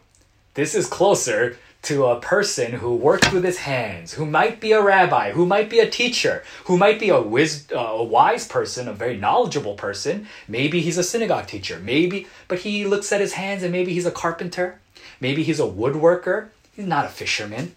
This 0.55 0.73
is 0.73 0.87
closer 0.87 1.57
to 1.83 2.05
a 2.05 2.19
person 2.19 2.71
who 2.71 2.95
works 2.95 3.31
with 3.31 3.43
his 3.43 3.59
hands, 3.59 4.13
who 4.13 4.25
might 4.25 4.59
be 4.59 4.71
a 4.71 4.81
rabbi, 4.81 5.31
who 5.31 5.45
might 5.45 5.69
be 5.69 5.79
a 5.79 5.89
teacher, 5.89 6.43
who 6.65 6.77
might 6.77 6.99
be 6.99 7.09
a, 7.09 7.21
wis- 7.21 7.67
uh, 7.71 7.77
a 7.77 8.03
wise 8.03 8.47
person, 8.47 8.87
a 8.87 8.93
very 8.93 9.17
knowledgeable 9.17 9.75
person. 9.75 10.27
Maybe 10.47 10.81
he's 10.81 10.97
a 10.97 11.03
synagogue 11.03 11.45
teacher, 11.45 11.79
maybe, 11.79 12.25
but 12.47 12.59
he 12.59 12.85
looks 12.85 13.11
at 13.11 13.21
his 13.21 13.33
hands 13.33 13.61
and 13.61 13.71
maybe 13.71 13.93
he's 13.93 14.07
a 14.07 14.11
carpenter, 14.11 14.79
maybe 15.19 15.43
he's 15.43 15.59
a 15.59 15.63
woodworker. 15.63 16.49
He's 16.75 16.87
not 16.87 17.05
a 17.05 17.09
fisherman. 17.09 17.75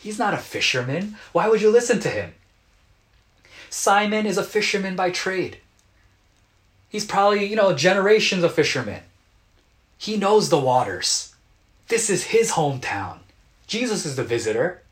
He's 0.00 0.18
not 0.18 0.32
a 0.32 0.38
fisherman. 0.38 1.16
Why 1.32 1.48
would 1.48 1.60
you 1.60 1.70
listen 1.70 2.00
to 2.00 2.08
him? 2.08 2.32
Simon 3.68 4.24
is 4.24 4.38
a 4.38 4.42
fisherman 4.42 4.96
by 4.96 5.10
trade. 5.10 5.58
He's 6.88 7.04
probably, 7.04 7.44
you 7.44 7.54
know, 7.54 7.74
generations 7.74 8.42
of 8.42 8.54
fishermen. 8.54 9.02
He 9.98 10.16
knows 10.16 10.48
the 10.48 10.58
waters. 10.58 11.34
This 11.88 12.08
is 12.08 12.24
his 12.24 12.52
hometown. 12.52 13.18
Jesus 13.66 14.06
is 14.06 14.16
the 14.16 14.24
visitor, 14.24 14.82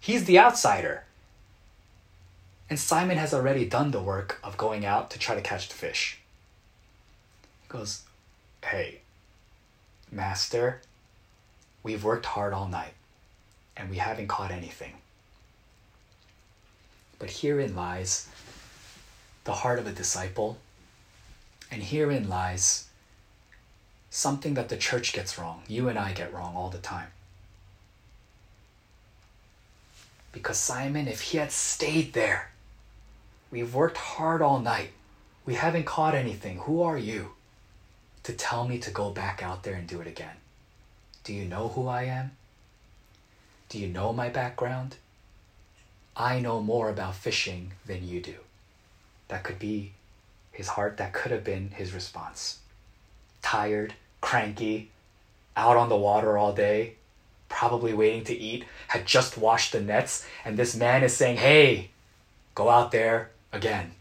he's 0.00 0.24
the 0.24 0.40
outsider. 0.40 1.04
And 2.68 2.78
Simon 2.78 3.16
has 3.16 3.32
already 3.32 3.64
done 3.64 3.92
the 3.92 4.02
work 4.02 4.40
of 4.42 4.58
going 4.58 4.84
out 4.84 5.10
to 5.12 5.18
try 5.18 5.36
to 5.36 5.40
catch 5.40 5.68
the 5.68 5.74
fish. 5.74 6.18
He 7.62 7.68
goes, 7.68 8.02
Hey, 8.62 9.02
Master, 10.10 10.82
we've 11.82 12.04
worked 12.04 12.26
hard 12.26 12.52
all 12.52 12.68
night 12.68 12.92
and 13.78 13.88
we 13.88 13.96
haven't 13.96 14.28
caught 14.28 14.50
anything. 14.50 14.94
But 17.18 17.30
herein 17.30 17.74
lies 17.74 18.28
the 19.44 19.52
heart 19.52 19.78
of 19.78 19.86
a 19.86 19.92
disciple, 19.92 20.58
and 21.70 21.82
herein 21.82 22.28
lies 22.28 22.88
something 24.10 24.54
that 24.54 24.68
the 24.68 24.76
church 24.76 25.12
gets 25.12 25.38
wrong, 25.38 25.62
you 25.68 25.88
and 25.88 25.98
I 25.98 26.12
get 26.12 26.32
wrong 26.34 26.54
all 26.54 26.70
the 26.70 26.78
time. 26.78 27.08
Because 30.32 30.58
Simon, 30.58 31.08
if 31.08 31.20
he 31.22 31.38
had 31.38 31.52
stayed 31.52 32.12
there, 32.12 32.50
we've 33.50 33.74
worked 33.74 33.96
hard 33.96 34.42
all 34.42 34.60
night. 34.60 34.90
We 35.46 35.54
haven't 35.54 35.86
caught 35.86 36.14
anything. 36.14 36.58
Who 36.58 36.82
are 36.82 36.98
you 36.98 37.30
to 38.24 38.32
tell 38.34 38.68
me 38.68 38.78
to 38.80 38.90
go 38.90 39.10
back 39.10 39.42
out 39.42 39.62
there 39.62 39.74
and 39.74 39.86
do 39.86 40.00
it 40.00 40.06
again? 40.06 40.36
Do 41.24 41.32
you 41.32 41.46
know 41.46 41.68
who 41.68 41.88
I 41.88 42.04
am? 42.04 42.32
Do 43.68 43.78
you 43.78 43.88
know 43.88 44.12
my 44.14 44.30
background? 44.30 44.96
I 46.16 46.40
know 46.40 46.60
more 46.60 46.88
about 46.88 47.14
fishing 47.14 47.72
than 47.84 48.08
you 48.08 48.20
do. 48.20 48.36
That 49.28 49.44
could 49.44 49.58
be 49.58 49.92
his 50.50 50.68
heart, 50.68 50.96
that 50.96 51.12
could 51.12 51.30
have 51.30 51.44
been 51.44 51.70
his 51.70 51.92
response. 51.92 52.60
Tired, 53.42 53.94
cranky, 54.20 54.90
out 55.54 55.76
on 55.76 55.90
the 55.90 55.96
water 55.96 56.38
all 56.38 56.52
day, 56.52 56.94
probably 57.50 57.92
waiting 57.92 58.24
to 58.24 58.36
eat, 58.36 58.64
had 58.88 59.06
just 59.06 59.36
washed 59.36 59.72
the 59.72 59.80
nets, 59.80 60.26
and 60.44 60.56
this 60.56 60.74
man 60.74 61.02
is 61.02 61.14
saying, 61.14 61.36
Hey, 61.36 61.90
go 62.54 62.70
out 62.70 62.90
there 62.90 63.30
again. 63.52 63.92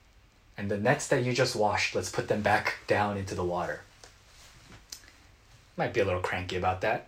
And 0.58 0.72
the 0.72 0.78
nets 0.78 1.08
that 1.10 1.24
you 1.24 1.34
just 1.34 1.56
washed, 1.56 1.94
let's 1.94 2.10
put 2.10 2.30
them 2.30 2.42
back 2.42 2.76
down 2.88 3.18
into 3.18 3.36
the 3.36 3.44
water. 3.44 3.82
Might 5.76 5.94
be 5.94 6.00
a 6.00 6.06
little 6.06 6.22
cranky 6.22 6.56
about 6.56 6.82
that. 6.82 7.08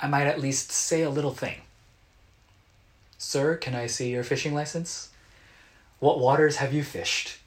I 0.00 0.08
might 0.08 0.26
at 0.26 0.40
least 0.40 0.72
say 0.72 1.02
a 1.02 1.10
little 1.10 1.30
thing. 1.30 1.60
Sir, 3.24 3.56
can 3.56 3.74
I 3.74 3.86
see 3.86 4.10
your 4.10 4.22
fishing 4.22 4.54
license? 4.54 5.08
What 5.98 6.20
waters 6.20 6.56
have 6.56 6.74
you 6.74 6.84
fished? 6.84 7.38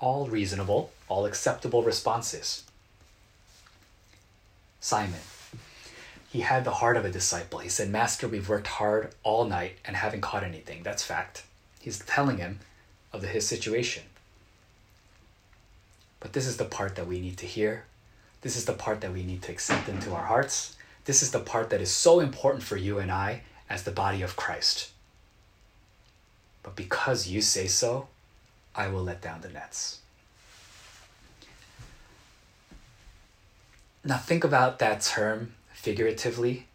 All 0.00 0.28
reasonable, 0.28 0.92
all 1.08 1.26
acceptable 1.26 1.82
responses. 1.82 2.62
Simon, 4.80 5.20
he 6.30 6.40
had 6.40 6.64
the 6.64 6.74
heart 6.74 6.96
of 6.96 7.04
a 7.04 7.10
disciple. 7.10 7.58
He 7.58 7.68
said, 7.68 7.90
Master, 7.90 8.28
we've 8.28 8.48
worked 8.48 8.68
hard 8.68 9.14
all 9.24 9.44
night 9.44 9.78
and 9.84 9.96
haven't 9.96 10.20
caught 10.20 10.44
anything. 10.44 10.84
That's 10.84 11.02
fact. 11.02 11.42
He's 11.80 11.98
telling 11.98 12.38
him 12.38 12.60
of 13.12 13.22
his 13.22 13.48
situation. 13.48 14.04
But 16.20 16.34
this 16.34 16.46
is 16.46 16.56
the 16.56 16.64
part 16.64 16.94
that 16.94 17.08
we 17.08 17.20
need 17.20 17.36
to 17.38 17.46
hear. 17.46 17.84
This 18.42 18.56
is 18.56 18.64
the 18.64 18.72
part 18.72 19.00
that 19.00 19.12
we 19.12 19.24
need 19.24 19.42
to 19.42 19.52
accept 19.52 19.88
into 19.88 20.14
our 20.14 20.26
hearts. 20.26 20.76
This 21.04 21.20
is 21.20 21.32
the 21.32 21.40
part 21.40 21.70
that 21.70 21.80
is 21.80 21.90
so 21.90 22.20
important 22.20 22.62
for 22.62 22.76
you 22.76 23.00
and 23.00 23.10
I 23.10 23.42
as 23.68 23.82
the 23.82 23.90
body 23.90 24.22
of 24.22 24.36
Christ. 24.36 24.90
But 26.62 26.76
because 26.76 27.28
you 27.28 27.40
say 27.40 27.66
so, 27.66 28.08
I 28.74 28.88
will 28.88 29.02
let 29.02 29.20
down 29.20 29.40
the 29.40 29.48
nets. 29.48 30.00
Now, 34.04 34.16
think 34.16 34.44
about 34.44 34.78
that 34.78 35.00
term 35.00 35.54
figuratively. 35.72 36.66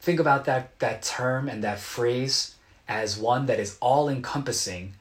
Think 0.00 0.20
about 0.20 0.44
that, 0.46 0.78
that 0.78 1.02
term 1.02 1.48
and 1.48 1.62
that 1.62 1.78
phrase 1.78 2.54
as 2.88 3.18
one 3.18 3.46
that 3.46 3.60
is 3.60 3.76
all 3.80 4.08
encompassing 4.08 4.94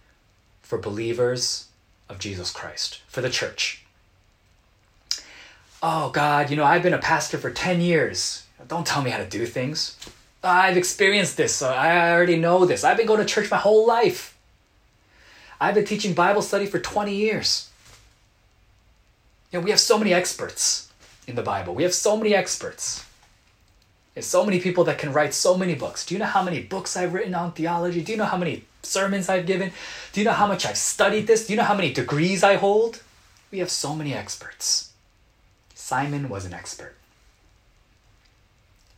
for 0.61 0.77
believers 0.77 1.67
of 2.07 2.19
Jesus 2.19 2.51
Christ, 2.51 3.01
for 3.07 3.21
the 3.21 3.29
church. 3.29 3.83
Oh, 5.83 6.09
God, 6.11 6.49
you 6.49 6.55
know, 6.55 6.63
I've 6.63 6.83
been 6.83 6.93
a 6.93 6.99
pastor 6.99 7.37
for 7.37 7.49
10 7.49 7.81
years. 7.81 8.45
Don't 8.67 8.85
tell 8.85 9.01
me 9.01 9.09
how 9.09 9.17
to 9.17 9.25
do 9.25 9.45
things. 9.45 9.97
I've 10.43 10.77
experienced 10.77 11.37
this, 11.37 11.55
so 11.55 11.69
I 11.69 12.11
already 12.11 12.37
know 12.37 12.65
this. 12.65 12.83
I've 12.83 12.97
been 12.97 13.05
going 13.05 13.19
to 13.19 13.25
church 13.25 13.51
my 13.51 13.57
whole 13.57 13.85
life. 13.85 14.35
I've 15.59 15.75
been 15.75 15.85
teaching 15.85 16.13
Bible 16.13 16.41
study 16.41 16.65
for 16.65 16.79
20 16.79 17.13
years. 17.13 17.69
You 19.51 19.59
know, 19.59 19.63
we 19.63 19.69
have 19.69 19.79
so 19.79 19.99
many 19.99 20.13
experts 20.13 20.91
in 21.27 21.35
the 21.35 21.43
Bible. 21.43 21.75
We 21.75 21.83
have 21.83 21.93
so 21.93 22.17
many 22.17 22.33
experts. 22.33 23.05
There's 24.13 24.25
so 24.25 24.43
many 24.43 24.59
people 24.59 24.83
that 24.85 24.97
can 24.97 25.13
write 25.13 25.33
so 25.33 25.55
many 25.55 25.75
books. 25.75 26.05
Do 26.05 26.15
you 26.15 26.19
know 26.19 26.25
how 26.25 26.43
many 26.43 26.61
books 26.61 26.97
I've 26.97 27.13
written 27.13 27.35
on 27.35 27.51
theology? 27.51 28.01
Do 28.01 28.11
you 28.11 28.17
know 28.17 28.25
how 28.25 28.37
many 28.37 28.65
sermons 28.81 29.29
I've 29.29 29.45
given? 29.45 29.71
Do 30.11 30.19
you 30.19 30.25
know 30.25 30.33
how 30.33 30.47
much 30.47 30.65
I've 30.65 30.77
studied 30.77 31.27
this? 31.27 31.45
Do 31.45 31.53
you 31.53 31.57
know 31.57 31.63
how 31.63 31.75
many 31.75 31.93
degrees 31.93 32.43
I 32.43 32.55
hold? 32.55 33.03
We 33.51 33.59
have 33.59 33.69
so 33.69 33.95
many 33.95 34.13
experts. 34.13 34.91
Simon 35.75 36.27
was 36.27 36.45
an 36.45 36.53
expert. 36.53 36.95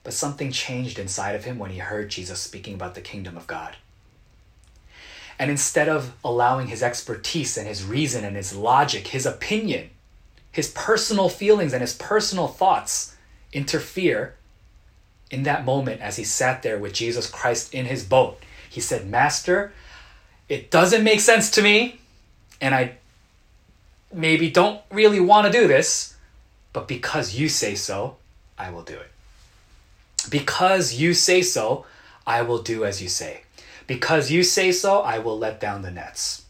But 0.03 0.13
something 0.13 0.51
changed 0.51 0.99
inside 0.99 1.35
of 1.35 1.45
him 1.45 1.57
when 1.59 1.71
he 1.71 1.79
heard 1.79 2.09
Jesus 2.09 2.39
speaking 2.39 2.73
about 2.73 2.95
the 2.95 3.01
kingdom 3.01 3.37
of 3.37 3.47
God. 3.47 3.75
And 5.39 5.49
instead 5.49 5.89
of 5.89 6.13
allowing 6.23 6.67
his 6.67 6.83
expertise 6.83 7.57
and 7.57 7.67
his 7.67 7.83
reason 7.83 8.23
and 8.23 8.35
his 8.35 8.55
logic, 8.55 9.07
his 9.07 9.25
opinion, 9.25 9.89
his 10.51 10.71
personal 10.71 11.29
feelings 11.29 11.73
and 11.73 11.81
his 11.81 11.95
personal 11.95 12.47
thoughts 12.47 13.15
interfere 13.51 14.35
in 15.31 15.43
that 15.43 15.65
moment 15.65 16.01
as 16.01 16.17
he 16.17 16.23
sat 16.23 16.61
there 16.61 16.77
with 16.77 16.93
Jesus 16.93 17.29
Christ 17.29 17.73
in 17.73 17.85
his 17.85 18.03
boat, 18.03 18.39
he 18.69 18.79
said, 18.79 19.09
Master, 19.09 19.73
it 20.47 20.69
doesn't 20.69 21.03
make 21.03 21.19
sense 21.19 21.49
to 21.51 21.61
me, 21.61 21.99
and 22.61 22.75
I 22.75 22.97
maybe 24.13 24.51
don't 24.51 24.81
really 24.91 25.19
want 25.19 25.51
to 25.51 25.51
do 25.51 25.67
this, 25.67 26.15
but 26.71 26.87
because 26.87 27.33
you 27.35 27.49
say 27.49 27.73
so, 27.73 28.17
I 28.57 28.69
will 28.69 28.83
do 28.83 28.93
it. 28.93 29.12
Because 30.29 30.93
you 30.93 31.13
say 31.13 31.41
so, 31.41 31.85
I 32.25 32.41
will 32.41 32.61
do 32.61 32.85
as 32.85 33.01
you 33.01 33.09
say. 33.09 33.43
Because 33.87 34.31
you 34.31 34.43
say 34.43 34.71
so, 34.71 35.01
I 35.01 35.19
will 35.19 35.37
let 35.37 35.59
down 35.59 35.81
the 35.81 35.91
nets. 35.91 36.45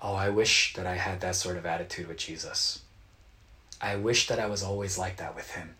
Oh, 0.00 0.14
I 0.14 0.30
wish 0.30 0.74
that 0.74 0.86
I 0.86 0.96
had 0.96 1.20
that 1.20 1.36
sort 1.36 1.56
of 1.56 1.66
attitude 1.66 2.08
with 2.08 2.16
Jesus. 2.16 2.82
I 3.80 3.96
wish 3.96 4.26
that 4.28 4.40
I 4.40 4.46
was 4.46 4.62
always 4.62 4.98
like 4.98 5.18
that 5.18 5.36
with 5.36 5.52
him. 5.52 5.74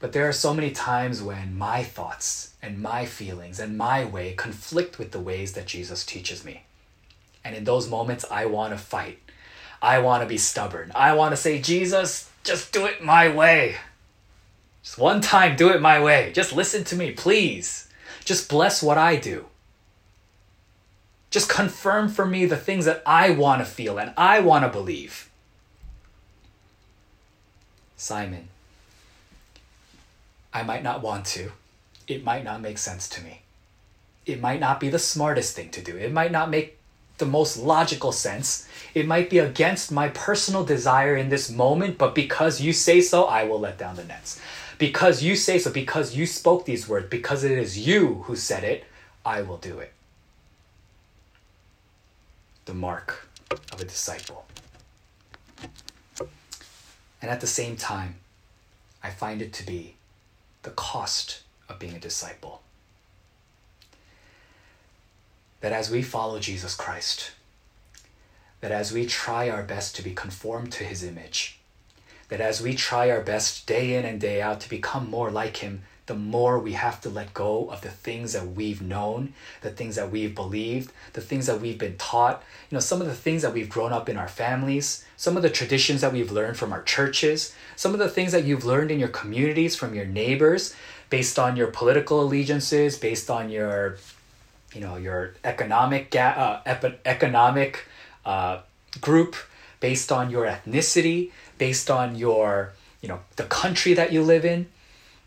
But 0.00 0.12
there 0.12 0.28
are 0.28 0.32
so 0.32 0.52
many 0.52 0.70
times 0.70 1.22
when 1.22 1.56
my 1.56 1.82
thoughts 1.82 2.54
and 2.60 2.82
my 2.82 3.06
feelings 3.06 3.58
and 3.58 3.78
my 3.78 4.04
way 4.04 4.34
conflict 4.34 4.98
with 4.98 5.12
the 5.12 5.20
ways 5.20 5.52
that 5.52 5.66
Jesus 5.66 6.04
teaches 6.04 6.44
me. 6.44 6.64
And 7.44 7.54
in 7.54 7.64
those 7.64 7.88
moments, 7.88 8.24
I 8.30 8.46
want 8.46 8.72
to 8.72 8.78
fight. 8.78 9.18
I 9.80 10.00
want 10.00 10.22
to 10.22 10.28
be 10.28 10.38
stubborn. 10.38 10.92
I 10.94 11.14
want 11.14 11.32
to 11.32 11.36
say, 11.36 11.60
Jesus, 11.60 12.30
just 12.42 12.72
do 12.72 12.86
it 12.86 13.02
my 13.02 13.28
way. 13.28 13.76
Just 14.84 14.98
one 14.98 15.22
time, 15.22 15.56
do 15.56 15.70
it 15.70 15.80
my 15.80 16.00
way. 16.00 16.30
Just 16.34 16.52
listen 16.52 16.84
to 16.84 16.94
me, 16.94 17.10
please. 17.10 17.88
Just 18.24 18.50
bless 18.50 18.82
what 18.82 18.98
I 18.98 19.16
do. 19.16 19.46
Just 21.30 21.48
confirm 21.48 22.08
for 22.08 22.26
me 22.26 22.44
the 22.44 22.56
things 22.56 22.84
that 22.84 23.02
I 23.04 23.30
want 23.30 23.60
to 23.60 23.64
feel 23.64 23.98
and 23.98 24.12
I 24.16 24.40
want 24.40 24.64
to 24.64 24.68
believe. 24.68 25.30
Simon, 27.96 28.48
I 30.52 30.62
might 30.62 30.82
not 30.82 31.02
want 31.02 31.24
to. 31.26 31.52
It 32.06 32.22
might 32.22 32.44
not 32.44 32.60
make 32.60 32.76
sense 32.76 33.08
to 33.08 33.24
me. 33.24 33.40
It 34.26 34.40
might 34.40 34.60
not 34.60 34.80
be 34.80 34.90
the 34.90 34.98
smartest 34.98 35.56
thing 35.56 35.70
to 35.70 35.82
do. 35.82 35.96
It 35.96 36.12
might 36.12 36.30
not 36.30 36.50
make 36.50 36.78
the 37.16 37.26
most 37.26 37.56
logical 37.56 38.12
sense. 38.12 38.68
It 38.92 39.06
might 39.06 39.30
be 39.30 39.38
against 39.38 39.90
my 39.90 40.10
personal 40.10 40.64
desire 40.64 41.16
in 41.16 41.30
this 41.30 41.50
moment, 41.50 41.96
but 41.96 42.14
because 42.14 42.60
you 42.60 42.72
say 42.72 43.00
so, 43.00 43.24
I 43.24 43.44
will 43.44 43.60
let 43.60 43.78
down 43.78 43.96
the 43.96 44.04
nets. 44.04 44.40
Because 44.78 45.22
you 45.22 45.36
say 45.36 45.58
so, 45.58 45.70
because 45.70 46.16
you 46.16 46.26
spoke 46.26 46.64
these 46.64 46.88
words, 46.88 47.08
because 47.08 47.44
it 47.44 47.52
is 47.52 47.78
you 47.78 48.24
who 48.24 48.36
said 48.36 48.64
it, 48.64 48.84
I 49.24 49.42
will 49.42 49.56
do 49.56 49.78
it. 49.78 49.92
The 52.64 52.74
mark 52.74 53.28
of 53.50 53.80
a 53.80 53.84
disciple. 53.84 54.46
And 56.18 57.30
at 57.30 57.40
the 57.40 57.46
same 57.46 57.76
time, 57.76 58.16
I 59.02 59.10
find 59.10 59.40
it 59.40 59.52
to 59.54 59.66
be 59.66 59.94
the 60.62 60.70
cost 60.70 61.42
of 61.68 61.78
being 61.78 61.94
a 61.94 62.00
disciple. 62.00 62.62
That 65.60 65.72
as 65.72 65.90
we 65.90 66.02
follow 66.02 66.38
Jesus 66.38 66.74
Christ, 66.74 67.32
that 68.60 68.72
as 68.72 68.92
we 68.92 69.06
try 69.06 69.48
our 69.48 69.62
best 69.62 69.94
to 69.96 70.02
be 70.02 70.12
conformed 70.12 70.72
to 70.72 70.84
his 70.84 71.02
image, 71.02 71.60
that 72.28 72.40
as 72.40 72.60
we 72.60 72.74
try 72.74 73.10
our 73.10 73.20
best 73.20 73.66
day 73.66 73.94
in 73.94 74.04
and 74.04 74.20
day 74.20 74.40
out 74.40 74.60
to 74.60 74.68
become 74.68 75.10
more 75.10 75.30
like 75.30 75.58
Him, 75.58 75.82
the 76.06 76.14
more 76.14 76.58
we 76.58 76.72
have 76.72 77.00
to 77.00 77.08
let 77.08 77.32
go 77.32 77.68
of 77.70 77.80
the 77.80 77.90
things 77.90 78.34
that 78.34 78.46
we've 78.48 78.82
known, 78.82 79.32
the 79.62 79.70
things 79.70 79.96
that 79.96 80.10
we've 80.10 80.34
believed, 80.34 80.92
the 81.14 81.20
things 81.20 81.46
that 81.46 81.60
we've 81.60 81.78
been 81.78 81.96
taught, 81.96 82.42
you 82.70 82.76
know, 82.76 82.80
some 82.80 83.00
of 83.00 83.06
the 83.06 83.14
things 83.14 83.40
that 83.42 83.54
we've 83.54 83.70
grown 83.70 83.92
up 83.92 84.08
in 84.08 84.18
our 84.18 84.28
families, 84.28 85.04
some 85.16 85.36
of 85.36 85.42
the 85.42 85.48
traditions 85.48 86.02
that 86.02 86.12
we've 86.12 86.30
learned 86.30 86.58
from 86.58 86.72
our 86.72 86.82
churches, 86.82 87.54
some 87.74 87.94
of 87.94 87.98
the 87.98 88.08
things 88.08 88.32
that 88.32 88.44
you've 88.44 88.66
learned 88.66 88.90
in 88.90 88.98
your 88.98 89.08
communities 89.08 89.74
from 89.74 89.94
your 89.94 90.04
neighbors, 90.04 90.74
based 91.08 91.38
on 91.38 91.56
your 91.56 91.68
political 91.68 92.20
allegiances, 92.22 92.98
based 92.98 93.30
on 93.30 93.48
your, 93.48 93.96
you 94.74 94.80
know, 94.82 94.96
your 94.96 95.34
economic 95.42 96.10
ga- 96.10 96.36
uh, 96.36 96.60
ep- 96.66 97.00
economic 97.06 97.86
uh, 98.26 98.58
group, 99.00 99.36
based 99.80 100.10
on 100.12 100.30
your 100.30 100.44
ethnicity, 100.46 101.30
based 101.58 101.90
on 101.90 102.16
your, 102.16 102.72
you 103.00 103.08
know, 103.08 103.20
the 103.36 103.44
country 103.44 103.94
that 103.94 104.12
you 104.12 104.22
live 104.22 104.44
in, 104.44 104.66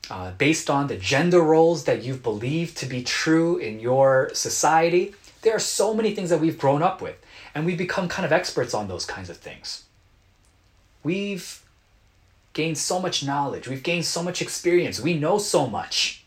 uh, 0.10 0.32
based 0.32 0.70
on 0.70 0.88
the 0.88 0.98
gender 0.98 1.42
roles 1.42 1.84
that 1.86 2.04
you've 2.04 2.24
believed 2.24 2.78
to 2.78 2.86
be 2.86 3.04
true 3.04 3.58
in 3.58 3.80
your 3.80 4.32
society. 4.34 5.14
There 5.42 5.56
are 5.56 5.60
so 5.60 5.94
many 5.94 6.16
things 6.16 6.30
that 6.30 6.40
we've 6.40 6.58
grown 6.58 6.82
up 6.82 7.02
with, 7.02 7.16
and 7.54 7.66
we've 7.66 7.78
become 7.78 8.08
kind 8.08 8.26
of 8.26 8.32
experts 8.32 8.74
on 8.74 8.88
those 8.88 9.06
kinds 9.06 9.30
of 9.30 9.38
things. 9.38 9.84
We've 11.04 11.62
gained 12.54 12.78
so 12.78 13.00
much 13.00 13.24
knowledge, 13.24 13.68
we've 13.68 13.84
gained 13.84 14.06
so 14.06 14.24
much 14.24 14.42
experience, 14.42 15.00
we 15.00 15.14
know 15.14 15.38
so 15.38 15.68
much. 15.68 16.24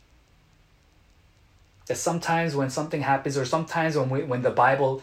That 1.87 1.97
sometimes 1.97 2.54
when 2.54 2.71
something 2.71 3.02
happens, 3.02 3.37
or 3.37 3.45
sometimes 3.45 3.97
when, 3.97 4.11
we, 4.11 4.23
when 4.23 4.42
the 4.42 4.50
Bible 4.50 5.02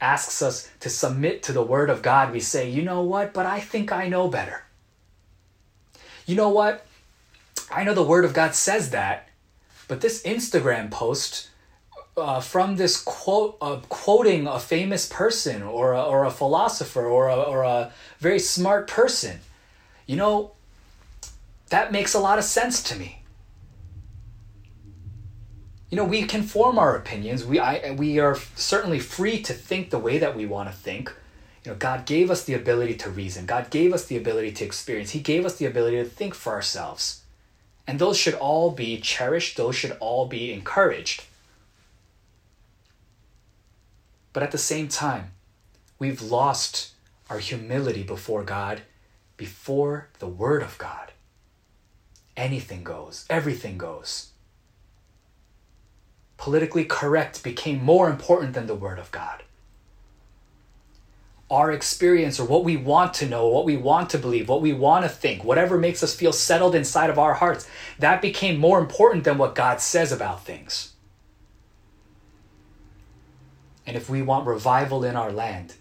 asks 0.00 0.42
us 0.42 0.70
to 0.80 0.90
submit 0.90 1.42
to 1.44 1.52
the 1.52 1.62
Word 1.62 1.90
of 1.90 2.02
God, 2.02 2.32
we 2.32 2.40
say, 2.40 2.68
you 2.68 2.82
know 2.82 3.02
what, 3.02 3.32
but 3.32 3.46
I 3.46 3.60
think 3.60 3.92
I 3.92 4.08
know 4.08 4.28
better. 4.28 4.64
You 6.26 6.36
know 6.36 6.48
what? 6.48 6.86
I 7.70 7.84
know 7.84 7.94
the 7.94 8.02
Word 8.02 8.24
of 8.24 8.34
God 8.34 8.54
says 8.54 8.90
that, 8.90 9.28
but 9.88 10.00
this 10.00 10.22
Instagram 10.22 10.90
post 10.90 11.48
uh, 12.16 12.40
from 12.40 12.76
this 12.76 13.02
quote, 13.02 13.56
uh, 13.60 13.80
quoting 13.88 14.46
a 14.46 14.60
famous 14.60 15.08
person 15.08 15.62
or 15.62 15.92
a, 15.92 16.02
or 16.02 16.24
a 16.24 16.30
philosopher 16.30 17.04
or 17.04 17.28
a, 17.28 17.36
or 17.36 17.64
a 17.64 17.92
very 18.18 18.38
smart 18.38 18.86
person, 18.86 19.40
you 20.06 20.16
know, 20.16 20.52
that 21.70 21.92
makes 21.92 22.14
a 22.14 22.20
lot 22.20 22.38
of 22.38 22.44
sense 22.44 22.82
to 22.82 22.96
me. 22.96 23.23
You 25.94 26.00
know, 26.00 26.06
we 26.06 26.24
can 26.24 26.42
form 26.42 26.76
our 26.76 26.96
opinions. 26.96 27.44
We, 27.44 27.60
I, 27.60 27.92
we 27.92 28.18
are 28.18 28.36
certainly 28.56 28.98
free 28.98 29.40
to 29.42 29.52
think 29.52 29.90
the 29.90 29.98
way 30.00 30.18
that 30.18 30.34
we 30.34 30.44
want 30.44 30.68
to 30.68 30.74
think. 30.74 31.14
You 31.64 31.70
know, 31.70 31.76
God 31.76 32.04
gave 32.04 32.32
us 32.32 32.42
the 32.42 32.54
ability 32.54 32.96
to 32.96 33.10
reason. 33.10 33.46
God 33.46 33.70
gave 33.70 33.92
us 33.92 34.04
the 34.06 34.16
ability 34.16 34.50
to 34.54 34.64
experience. 34.64 35.10
He 35.10 35.20
gave 35.20 35.46
us 35.46 35.54
the 35.54 35.66
ability 35.66 35.98
to 35.98 36.04
think 36.04 36.34
for 36.34 36.52
ourselves. 36.52 37.22
And 37.86 38.00
those 38.00 38.18
should 38.18 38.34
all 38.34 38.72
be 38.72 39.00
cherished. 39.00 39.56
Those 39.56 39.76
should 39.76 39.96
all 40.00 40.26
be 40.26 40.52
encouraged. 40.52 41.22
But 44.32 44.42
at 44.42 44.50
the 44.50 44.58
same 44.58 44.88
time, 44.88 45.30
we've 46.00 46.20
lost 46.20 46.90
our 47.30 47.38
humility 47.38 48.02
before 48.02 48.42
God, 48.42 48.82
before 49.36 50.08
the 50.18 50.26
Word 50.26 50.64
of 50.64 50.76
God 50.76 51.12
anything 52.36 52.82
goes, 52.82 53.26
everything 53.30 53.78
goes. 53.78 54.30
Politically 56.44 56.84
correct 56.84 57.42
became 57.42 57.82
more 57.82 58.10
important 58.10 58.52
than 58.52 58.66
the 58.66 58.74
Word 58.74 58.98
of 58.98 59.10
God. 59.10 59.44
Our 61.50 61.72
experience, 61.72 62.38
or 62.38 62.44
what 62.44 62.64
we 62.64 62.76
want 62.76 63.14
to 63.14 63.26
know, 63.26 63.48
what 63.48 63.64
we 63.64 63.78
want 63.78 64.10
to 64.10 64.18
believe, 64.18 64.46
what 64.46 64.60
we 64.60 64.74
want 64.74 65.06
to 65.06 65.08
think, 65.08 65.42
whatever 65.42 65.78
makes 65.78 66.02
us 66.02 66.14
feel 66.14 66.34
settled 66.34 66.74
inside 66.74 67.08
of 67.08 67.18
our 67.18 67.32
hearts, 67.32 67.66
that 67.98 68.20
became 68.20 68.60
more 68.60 68.78
important 68.78 69.24
than 69.24 69.38
what 69.38 69.54
God 69.54 69.80
says 69.80 70.12
about 70.12 70.44
things. 70.44 70.92
And 73.86 73.96
if 73.96 74.10
we 74.10 74.20
want 74.20 74.46
revival 74.46 75.02
in 75.02 75.16
our 75.16 75.32
land, 75.32 75.76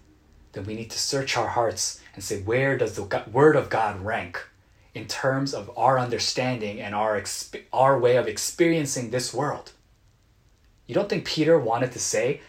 then 0.53 0.63
we 0.63 0.75
need 0.75 0.91
to 0.91 0.97
search 0.97 1.35
our 1.35 1.49
hearts 1.49 1.99
and 2.15 2.23
say, 2.23 2.41
where 2.41 2.77
does 2.77 2.95
the 2.95 3.23
Word 3.29 3.57
of 3.57 3.69
God 3.69 3.99
rank? 3.99 4.41
in 4.95 5.07
terms 5.07 5.53
of 5.55 5.69
our 5.75 5.99
understanding 5.99 6.79
and 6.79 6.95
our, 6.95 7.19
exp- 7.19 7.63
our 7.73 7.99
way 7.99 8.15
of 8.15 8.27
experiencing 8.27 9.09
this 9.09 9.33
world. 9.33 9.72
You 10.87 10.95
don't 10.95 11.09
think 11.09 11.25
Peter 11.25 11.57
wanted 11.57 11.91
to 11.93 11.99
say, 11.99 12.41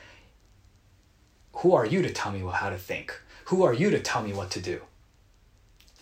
Who 1.54 1.74
are 1.74 1.86
you 1.86 2.02
to 2.02 2.10
tell 2.10 2.32
me 2.32 2.40
how 2.52 2.70
to 2.70 2.78
think? 2.78 3.20
Who 3.46 3.62
are 3.62 3.72
you 3.72 3.90
to 3.90 4.00
tell 4.00 4.22
me 4.22 4.32
what 4.32 4.50
to 4.52 4.60
do? 4.60 4.80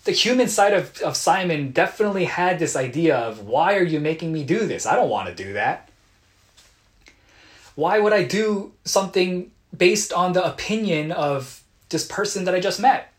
The 0.04 0.12
human 0.12 0.48
side 0.48 0.72
of, 0.72 1.00
of 1.02 1.16
Simon 1.16 1.70
definitely 1.70 2.24
had 2.24 2.58
this 2.58 2.74
idea 2.74 3.16
of, 3.16 3.40
Why 3.46 3.76
are 3.76 3.84
you 3.84 4.00
making 4.00 4.32
me 4.32 4.44
do 4.44 4.66
this? 4.66 4.86
I 4.86 4.94
don't 4.94 5.10
want 5.10 5.28
to 5.28 5.34
do 5.34 5.52
that. 5.52 5.88
Why 7.74 7.98
would 7.98 8.12
I 8.12 8.24
do 8.24 8.72
something 8.84 9.50
based 9.76 10.12
on 10.12 10.32
the 10.32 10.44
opinion 10.44 11.12
of 11.12 11.62
this 11.88 12.06
person 12.06 12.44
that 12.44 12.54
I 12.54 12.60
just 12.60 12.80
met? 12.80 13.12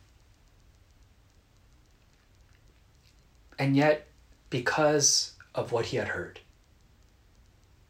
And 3.57 3.75
yet, 3.75 4.07
because 4.49 5.33
of 5.55 5.71
what 5.71 5.87
he 5.87 5.97
had 5.97 6.09
heard, 6.09 6.39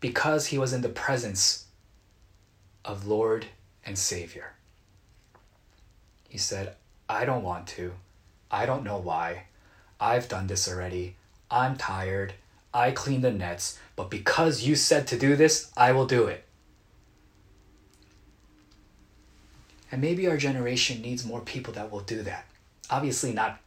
because 0.04 0.48
he 0.48 0.58
was 0.58 0.74
in 0.74 0.82
the 0.82 0.90
presence 0.90 1.68
of 2.84 3.08
Lord 3.08 3.46
and 3.86 3.98
Savior, 3.98 4.52
he 6.28 6.38
said, 6.38 6.76
I 7.08 7.24
don't 7.24 7.42
want 7.42 7.68
to. 7.68 7.94
I 8.52 8.66
don't 8.66 8.84
know 8.84 8.98
why. 8.98 9.46
I've 10.02 10.28
done 10.28 10.48
this 10.48 10.68
already. 10.68 11.16
I'm 11.50 11.78
tired. 11.78 12.34
I 12.74 12.92
clean 12.92 13.22
the 13.22 13.32
nets, 13.32 13.80
but 13.96 14.10
because 14.10 14.64
you 14.64 14.76
said 14.76 15.08
to 15.08 15.18
do 15.18 15.38
this, 15.38 15.72
I 15.78 15.94
will 15.94 16.06
do 16.06 16.28
it. 16.28 16.44
And 19.90 20.02
maybe 20.02 20.28
our 20.28 20.36
generation 20.36 21.02
needs 21.02 21.26
more 21.26 21.40
people 21.40 21.72
that 21.76 21.90
will 21.90 22.02
do 22.02 22.24
that. 22.24 22.46
Obviously, 22.90 23.32
not 23.32 23.62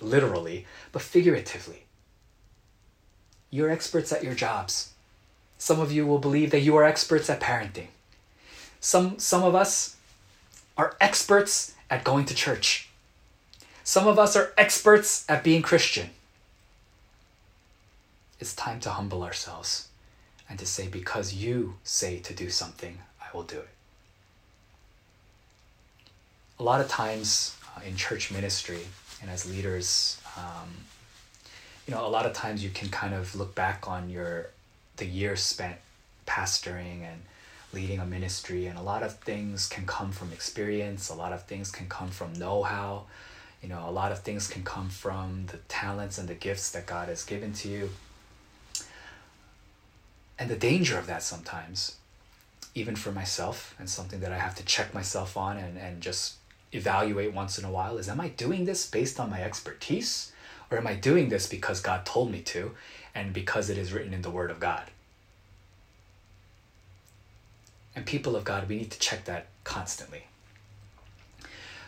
literally, 0.00 0.66
but 0.90 1.00
figuratively. 1.00 1.84
You're 3.50 3.70
experts 3.70 4.12
at 4.12 4.24
your 4.24 4.34
jobs. 4.34 4.94
Some 5.58 5.80
of 5.80 5.90
you 5.90 6.06
will 6.06 6.18
believe 6.18 6.50
that 6.50 6.60
you 6.60 6.76
are 6.76 6.84
experts 6.84 7.30
at 7.30 7.40
parenting. 7.40 7.88
Some, 8.80 9.18
some 9.18 9.42
of 9.42 9.54
us 9.54 9.96
are 10.76 10.96
experts 11.00 11.74
at 11.90 12.04
going 12.04 12.24
to 12.26 12.34
church. 12.34 12.88
Some 13.84 14.06
of 14.06 14.18
us 14.18 14.36
are 14.36 14.52
experts 14.58 15.24
at 15.28 15.44
being 15.44 15.62
Christian. 15.62 16.10
It's 18.38 18.54
time 18.54 18.80
to 18.80 18.90
humble 18.90 19.22
ourselves 19.22 19.88
and 20.48 20.58
to 20.58 20.66
say, 20.66 20.88
because 20.88 21.34
you 21.34 21.74
say 21.84 22.18
to 22.18 22.34
do 22.34 22.50
something, 22.50 22.98
I 23.20 23.34
will 23.34 23.44
do 23.44 23.58
it. 23.58 23.68
A 26.58 26.62
lot 26.62 26.80
of 26.80 26.88
times 26.88 27.56
uh, 27.76 27.80
in 27.86 27.96
church 27.96 28.30
ministry, 28.30 28.80
and 29.20 29.30
as 29.30 29.50
leaders, 29.50 30.20
um, 30.36 30.68
you 31.86 31.94
know, 31.94 32.06
a 32.06 32.08
lot 32.08 32.26
of 32.26 32.32
times 32.32 32.62
you 32.62 32.70
can 32.70 32.88
kind 32.88 33.14
of 33.14 33.34
look 33.34 33.54
back 33.54 33.88
on 33.88 34.10
your 34.10 34.50
the 34.96 35.06
years 35.06 35.42
spent 35.42 35.76
pastoring 36.26 37.02
and 37.02 37.22
leading 37.72 37.98
a 37.98 38.06
ministry, 38.06 38.66
and 38.66 38.78
a 38.78 38.82
lot 38.82 39.02
of 39.02 39.18
things 39.18 39.68
can 39.68 39.86
come 39.86 40.12
from 40.12 40.32
experience. 40.32 41.08
A 41.08 41.14
lot 41.14 41.32
of 41.32 41.44
things 41.44 41.70
can 41.70 41.88
come 41.88 42.08
from 42.08 42.32
know-how. 42.34 43.04
You 43.62 43.68
know, 43.68 43.84
a 43.86 43.90
lot 43.90 44.12
of 44.12 44.20
things 44.20 44.48
can 44.48 44.62
come 44.62 44.88
from 44.88 45.46
the 45.46 45.58
talents 45.68 46.18
and 46.18 46.28
the 46.28 46.34
gifts 46.34 46.70
that 46.70 46.86
God 46.86 47.08
has 47.08 47.24
given 47.24 47.52
to 47.54 47.68
you. 47.68 47.90
And 50.38 50.50
the 50.50 50.56
danger 50.56 50.98
of 50.98 51.06
that 51.06 51.22
sometimes, 51.22 51.96
even 52.74 52.94
for 52.94 53.10
myself, 53.10 53.74
and 53.78 53.88
something 53.88 54.20
that 54.20 54.32
I 54.32 54.38
have 54.38 54.54
to 54.56 54.64
check 54.64 54.94
myself 54.94 55.36
on 55.36 55.56
and, 55.56 55.78
and 55.78 56.00
just 56.00 56.36
evaluate 56.72 57.32
once 57.32 57.58
in 57.58 57.64
a 57.64 57.70
while 57.70 57.96
is 57.96 58.08
am 58.08 58.20
I 58.20 58.28
doing 58.28 58.64
this 58.64 58.88
based 58.88 59.18
on 59.20 59.30
my 59.30 59.40
expertise 59.40 60.32
or 60.70 60.78
am 60.78 60.86
I 60.86 60.94
doing 60.94 61.28
this 61.28 61.46
because 61.46 61.80
God 61.80 62.04
told 62.04 62.30
me 62.30 62.40
to 62.42 62.72
and 63.16 63.32
because 63.32 63.70
it 63.70 63.78
is 63.78 63.92
written 63.92 64.12
in 64.12 64.22
the 64.22 64.30
Word 64.30 64.50
of 64.50 64.60
God? 64.60 64.84
And 67.96 68.04
people 68.04 68.36
of 68.36 68.44
God, 68.44 68.68
we 68.68 68.76
need 68.76 68.90
to 68.90 68.98
check 68.98 69.24
that 69.24 69.46
constantly. 69.64 70.26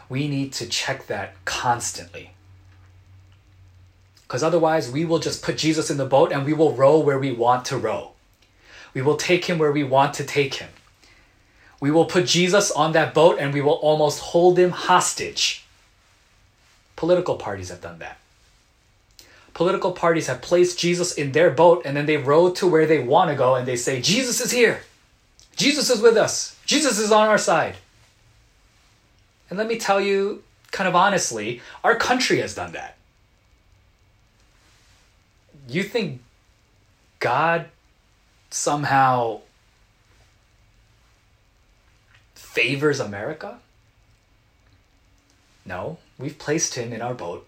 We 0.09 0.27
need 0.27 0.55
to 0.55 0.67
check 0.67 1.07
that 1.07 1.35
constantly. 1.45 2.31
Because 4.23 4.43
otherwise, 4.43 4.91
we 4.91 5.05
will 5.05 5.19
just 5.19 5.43
put 5.43 5.59
Jesus 5.59 5.91
in 5.91 5.99
the 5.99 6.07
boat 6.07 6.33
and 6.33 6.47
we 6.47 6.55
will 6.55 6.73
row 6.73 6.99
where 6.99 7.19
we 7.19 7.31
want 7.31 7.67
to 7.67 7.77
row. 7.77 8.13
We 8.95 9.03
will 9.03 9.17
take 9.17 9.45
him 9.45 9.59
where 9.59 9.73
we 9.73 9.85
want 9.85 10.15
to 10.15 10.25
take 10.25 10.55
him. 10.55 10.71
We 11.79 11.91
will 11.91 12.07
put 12.07 12.27
Jesus 12.27 12.71
on 12.71 12.93
that 12.93 13.13
boat 13.13 13.37
and 13.39 13.53
we 13.53 13.61
will 13.61 13.73
almost 13.73 14.21
hold 14.21 14.59
him 14.59 14.71
hostage. 14.71 15.65
Political 16.97 17.37
parties 17.37 17.69
have 17.69 17.83
done 17.83 17.99
that. 17.99 18.19
Political 19.59 19.91
parties 19.91 20.29
have 20.29 20.41
placed 20.41 20.79
Jesus 20.79 21.15
in 21.15 21.33
their 21.33 21.51
boat 21.51 21.83
and 21.85 21.97
then 21.97 22.07
they 22.07 22.17
row 22.17 22.49
to 22.53 22.65
where 22.65 22.87
they 22.87 23.01
want 23.01 23.29
to 23.29 23.35
go 23.35 23.57
and 23.57 23.67
they 23.67 23.75
say, 23.75 24.01
Jesus 24.01 24.41
is 24.41 24.53
here. 24.53 24.83
Jesus 25.57 25.91
is 25.91 26.01
with 26.01 26.17
us. 26.17 26.57
Jesus 26.65 27.01
is 27.01 27.11
on 27.11 27.27
our 27.27 27.39
side. 27.39 27.75
And 29.51 29.59
let 29.59 29.67
me 29.67 29.77
tell 29.77 30.01
you, 30.01 30.45
kind 30.71 30.87
of 30.87 30.95
honestly, 30.95 31.61
our 31.83 31.97
country 31.97 32.39
has 32.39 32.55
done 32.55 32.71
that. 32.71 32.99
You 35.69 35.83
think 35.83 36.21
God 37.19 37.67
somehow 38.51 39.41
favors 42.37 43.01
America? 43.01 43.59
No, 45.67 45.99
we've 46.17 46.39
placed 46.39 46.77
him 46.77 46.93
in 46.93 47.03
our 47.03 47.13
boat 47.13 47.45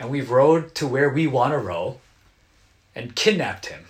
and 0.00 0.08
we've 0.10 0.30
rowed 0.30 0.74
to 0.74 0.88
where 0.88 1.10
we 1.10 1.28
want 1.28 1.52
to 1.52 1.58
row. 1.58 2.00
and 2.92 3.14
kidnapped 3.14 3.66
him. 3.66 3.84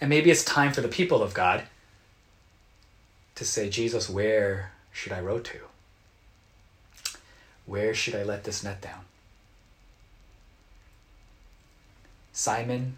And 0.00 0.08
maybe 0.08 0.30
it's 0.30 0.44
time 0.44 0.72
for 0.72 0.80
the 0.80 0.88
people 0.88 1.20
of 1.20 1.34
God 1.34 1.64
to 3.34 3.44
say, 3.44 3.68
Jesus, 3.68 4.08
where 4.08 4.70
should 4.92 5.10
I 5.10 5.20
row 5.20 5.40
to? 5.40 5.58
Where 7.66 7.92
should 7.94 8.14
I 8.14 8.22
let 8.22 8.44
this 8.44 8.62
net 8.62 8.80
down? 8.80 9.00
Simon 12.32 12.96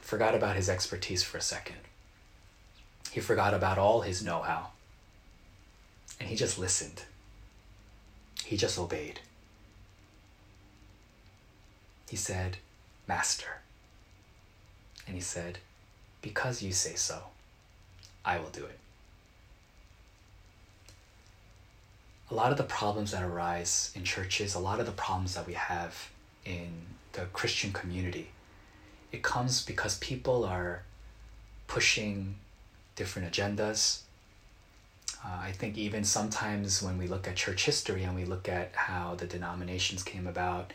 forgot 0.00 0.36
about 0.36 0.54
his 0.54 0.68
expertise 0.68 1.24
for 1.24 1.38
a 1.38 1.42
second. 1.42 1.76
He 3.10 3.18
forgot 3.18 3.52
about 3.52 3.78
all 3.78 4.02
his 4.02 4.22
know 4.22 4.42
how. 4.42 4.68
And 6.20 6.28
he 6.28 6.36
just 6.36 6.56
listened. 6.56 7.02
He 8.44 8.56
just 8.56 8.78
obeyed. 8.78 9.18
He 12.10 12.16
said, 12.16 12.56
Master. 13.06 13.60
And 15.06 15.14
he 15.14 15.20
said, 15.20 15.58
Because 16.22 16.60
you 16.60 16.72
say 16.72 16.94
so, 16.94 17.22
I 18.24 18.36
will 18.40 18.50
do 18.50 18.64
it. 18.64 18.80
A 22.28 22.34
lot 22.34 22.50
of 22.50 22.58
the 22.58 22.64
problems 22.64 23.12
that 23.12 23.22
arise 23.22 23.92
in 23.94 24.02
churches, 24.02 24.56
a 24.56 24.58
lot 24.58 24.80
of 24.80 24.86
the 24.86 24.92
problems 24.92 25.34
that 25.34 25.46
we 25.46 25.52
have 25.52 26.10
in 26.44 26.72
the 27.12 27.26
Christian 27.26 27.72
community, 27.72 28.30
it 29.12 29.22
comes 29.22 29.64
because 29.64 29.96
people 29.98 30.44
are 30.44 30.82
pushing 31.68 32.34
different 32.96 33.32
agendas. 33.32 34.00
Uh, 35.24 35.38
I 35.42 35.52
think 35.52 35.78
even 35.78 36.02
sometimes 36.02 36.82
when 36.82 36.98
we 36.98 37.06
look 37.06 37.28
at 37.28 37.36
church 37.36 37.66
history 37.66 38.02
and 38.02 38.16
we 38.16 38.24
look 38.24 38.48
at 38.48 38.72
how 38.74 39.14
the 39.14 39.26
denominations 39.26 40.02
came 40.02 40.26
about 40.26 40.72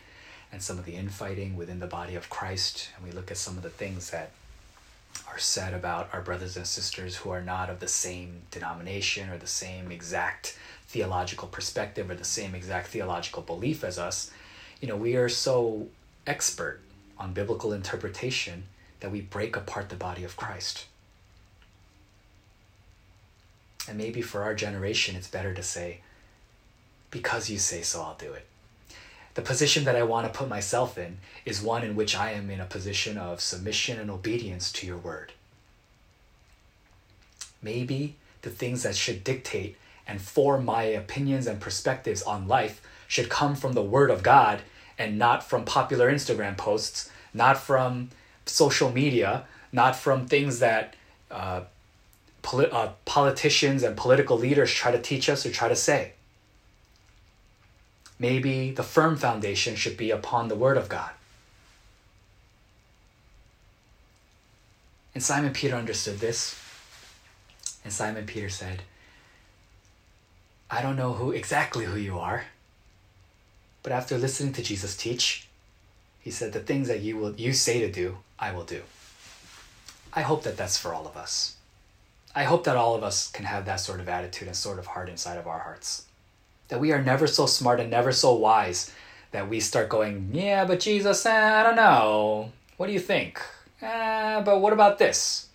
and 0.56 0.62
some 0.62 0.78
of 0.78 0.86
the 0.86 0.94
infighting 0.94 1.54
within 1.54 1.80
the 1.80 1.86
body 1.86 2.14
of 2.14 2.30
Christ, 2.30 2.88
and 2.96 3.04
we 3.04 3.12
look 3.12 3.30
at 3.30 3.36
some 3.36 3.58
of 3.58 3.62
the 3.62 3.68
things 3.68 4.08
that 4.08 4.30
are 5.28 5.38
said 5.38 5.74
about 5.74 6.08
our 6.14 6.22
brothers 6.22 6.56
and 6.56 6.66
sisters 6.66 7.16
who 7.16 7.28
are 7.28 7.42
not 7.42 7.68
of 7.68 7.78
the 7.78 7.86
same 7.86 8.40
denomination 8.50 9.28
or 9.28 9.36
the 9.36 9.46
same 9.46 9.92
exact 9.92 10.58
theological 10.86 11.46
perspective 11.46 12.08
or 12.08 12.14
the 12.14 12.24
same 12.24 12.54
exact 12.54 12.86
theological 12.86 13.42
belief 13.42 13.84
as 13.84 13.98
us, 13.98 14.30
you 14.80 14.88
know, 14.88 14.96
we 14.96 15.14
are 15.14 15.28
so 15.28 15.88
expert 16.26 16.80
on 17.18 17.34
biblical 17.34 17.74
interpretation 17.74 18.64
that 19.00 19.12
we 19.12 19.20
break 19.20 19.56
apart 19.56 19.90
the 19.90 19.94
body 19.94 20.24
of 20.24 20.38
Christ. 20.38 20.86
And 23.86 23.98
maybe 23.98 24.22
for 24.22 24.42
our 24.42 24.54
generation, 24.54 25.16
it's 25.16 25.28
better 25.28 25.52
to 25.52 25.62
say, 25.62 26.00
because 27.10 27.50
you 27.50 27.58
say 27.58 27.82
so, 27.82 28.00
I'll 28.00 28.16
do 28.18 28.32
it. 28.32 28.46
The 29.36 29.42
position 29.42 29.84
that 29.84 29.96
I 29.96 30.02
want 30.02 30.26
to 30.26 30.36
put 30.36 30.48
myself 30.48 30.96
in 30.96 31.18
is 31.44 31.60
one 31.60 31.84
in 31.84 31.94
which 31.94 32.16
I 32.16 32.32
am 32.32 32.48
in 32.48 32.58
a 32.58 32.64
position 32.64 33.18
of 33.18 33.42
submission 33.42 34.00
and 34.00 34.10
obedience 34.10 34.72
to 34.72 34.86
your 34.86 34.96
word. 34.96 35.32
Maybe 37.60 38.16
the 38.40 38.48
things 38.48 38.82
that 38.82 38.96
should 38.96 39.22
dictate 39.22 39.76
and 40.06 40.22
form 40.22 40.64
my 40.64 40.84
opinions 40.84 41.46
and 41.46 41.60
perspectives 41.60 42.22
on 42.22 42.48
life 42.48 42.80
should 43.08 43.28
come 43.28 43.54
from 43.54 43.74
the 43.74 43.82
word 43.82 44.10
of 44.10 44.22
God 44.22 44.62
and 44.98 45.18
not 45.18 45.44
from 45.44 45.66
popular 45.66 46.10
Instagram 46.10 46.56
posts, 46.56 47.10
not 47.34 47.58
from 47.58 48.08
social 48.46 48.90
media, 48.90 49.44
not 49.70 49.96
from 49.96 50.26
things 50.26 50.60
that 50.60 50.96
uh, 51.30 51.60
uh, 52.42 52.88
politicians 53.04 53.82
and 53.82 53.98
political 53.98 54.38
leaders 54.38 54.72
try 54.72 54.92
to 54.92 55.02
teach 55.02 55.28
us 55.28 55.44
or 55.44 55.50
try 55.50 55.68
to 55.68 55.76
say. 55.76 56.14
Maybe 58.18 58.70
the 58.70 58.82
firm 58.82 59.16
foundation 59.16 59.76
should 59.76 59.96
be 59.96 60.10
upon 60.10 60.48
the 60.48 60.54
Word 60.54 60.76
of 60.76 60.88
God. 60.88 61.10
And 65.14 65.22
Simon 65.22 65.52
Peter 65.52 65.76
understood 65.76 66.18
this. 66.18 66.60
And 67.84 67.92
Simon 67.92 68.26
Peter 68.26 68.48
said, 68.48 68.82
I 70.70 70.82
don't 70.82 70.96
know 70.96 71.12
who 71.12 71.30
exactly 71.30 71.84
who 71.84 71.96
you 71.98 72.18
are, 72.18 72.46
but 73.82 73.92
after 73.92 74.18
listening 74.18 74.52
to 74.54 74.62
Jesus 74.62 74.96
teach, 74.96 75.46
he 76.20 76.30
said, 76.30 76.52
The 76.52 76.60
things 76.60 76.88
that 76.88 77.00
you 77.00 77.16
will 77.16 77.34
you 77.34 77.52
say 77.52 77.80
to 77.80 77.92
do, 77.92 78.18
I 78.38 78.50
will 78.52 78.64
do. 78.64 78.82
I 80.12 80.22
hope 80.22 80.42
that 80.42 80.56
that's 80.56 80.76
for 80.76 80.92
all 80.92 81.06
of 81.06 81.16
us. 81.16 81.56
I 82.34 82.44
hope 82.44 82.64
that 82.64 82.76
all 82.76 82.94
of 82.94 83.04
us 83.04 83.30
can 83.30 83.44
have 83.44 83.64
that 83.66 83.76
sort 83.76 84.00
of 84.00 84.08
attitude 84.08 84.48
and 84.48 84.56
sort 84.56 84.78
of 84.78 84.86
heart 84.86 85.08
inside 85.08 85.38
of 85.38 85.46
our 85.46 85.60
hearts. 85.60 86.05
That 86.68 86.80
we 86.80 86.92
are 86.92 87.02
never 87.02 87.26
so 87.26 87.46
smart 87.46 87.80
and 87.80 87.90
never 87.90 88.12
so 88.12 88.34
wise 88.34 88.92
that 89.32 89.48
we 89.48 89.60
start 89.60 89.88
going, 89.88 90.30
Yeah, 90.32 90.64
but 90.64 90.80
Jesus, 90.80 91.26
eh, 91.26 91.60
I 91.60 91.62
don't 91.62 91.76
know. 91.76 92.52
What 92.76 92.86
do 92.86 92.92
you 92.92 93.00
think? 93.00 93.40
Eh, 93.80 94.40
but 94.40 94.60
what 94.60 94.72
about 94.72 94.98
this? 94.98 95.48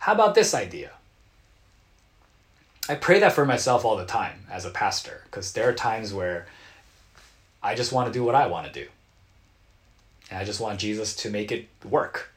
How 0.00 0.12
about 0.12 0.34
this 0.34 0.54
idea? 0.54 0.92
I 2.88 2.94
pray 2.94 3.18
that 3.18 3.32
for 3.32 3.44
myself 3.44 3.84
all 3.84 3.96
the 3.96 4.06
time 4.06 4.44
as 4.50 4.64
a 4.64 4.70
pastor 4.70 5.22
because 5.24 5.52
there 5.52 5.68
are 5.68 5.72
times 5.72 6.14
where 6.14 6.46
I 7.62 7.74
just 7.74 7.92
want 7.92 8.06
to 8.06 8.12
do 8.12 8.22
what 8.22 8.36
I 8.36 8.46
want 8.46 8.66
to 8.66 8.72
do. 8.72 8.88
And 10.30 10.38
I 10.38 10.44
just 10.44 10.60
want 10.60 10.78
Jesus 10.78 11.16
to 11.16 11.30
make 11.30 11.50
it 11.50 11.68
work. 11.84 12.30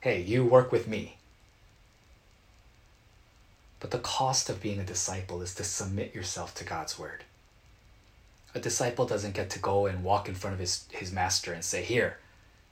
Hey, 0.00 0.20
you 0.20 0.44
work 0.44 0.70
with 0.70 0.86
me. 0.86 1.16
But 3.80 3.90
the 3.90 3.98
cost 3.98 4.50
of 4.50 4.62
being 4.62 4.80
a 4.80 4.84
disciple 4.84 5.40
is 5.40 5.54
to 5.54 5.64
submit 5.64 6.14
yourself 6.14 6.54
to 6.56 6.64
God's 6.64 6.98
word. 6.98 7.24
A 8.56 8.58
disciple 8.58 9.04
doesn't 9.04 9.34
get 9.34 9.50
to 9.50 9.58
go 9.58 9.84
and 9.84 10.02
walk 10.02 10.30
in 10.30 10.34
front 10.34 10.54
of 10.54 10.60
his, 10.60 10.86
his 10.90 11.12
master 11.12 11.52
and 11.52 11.62
say, 11.62 11.82
Here, 11.82 12.16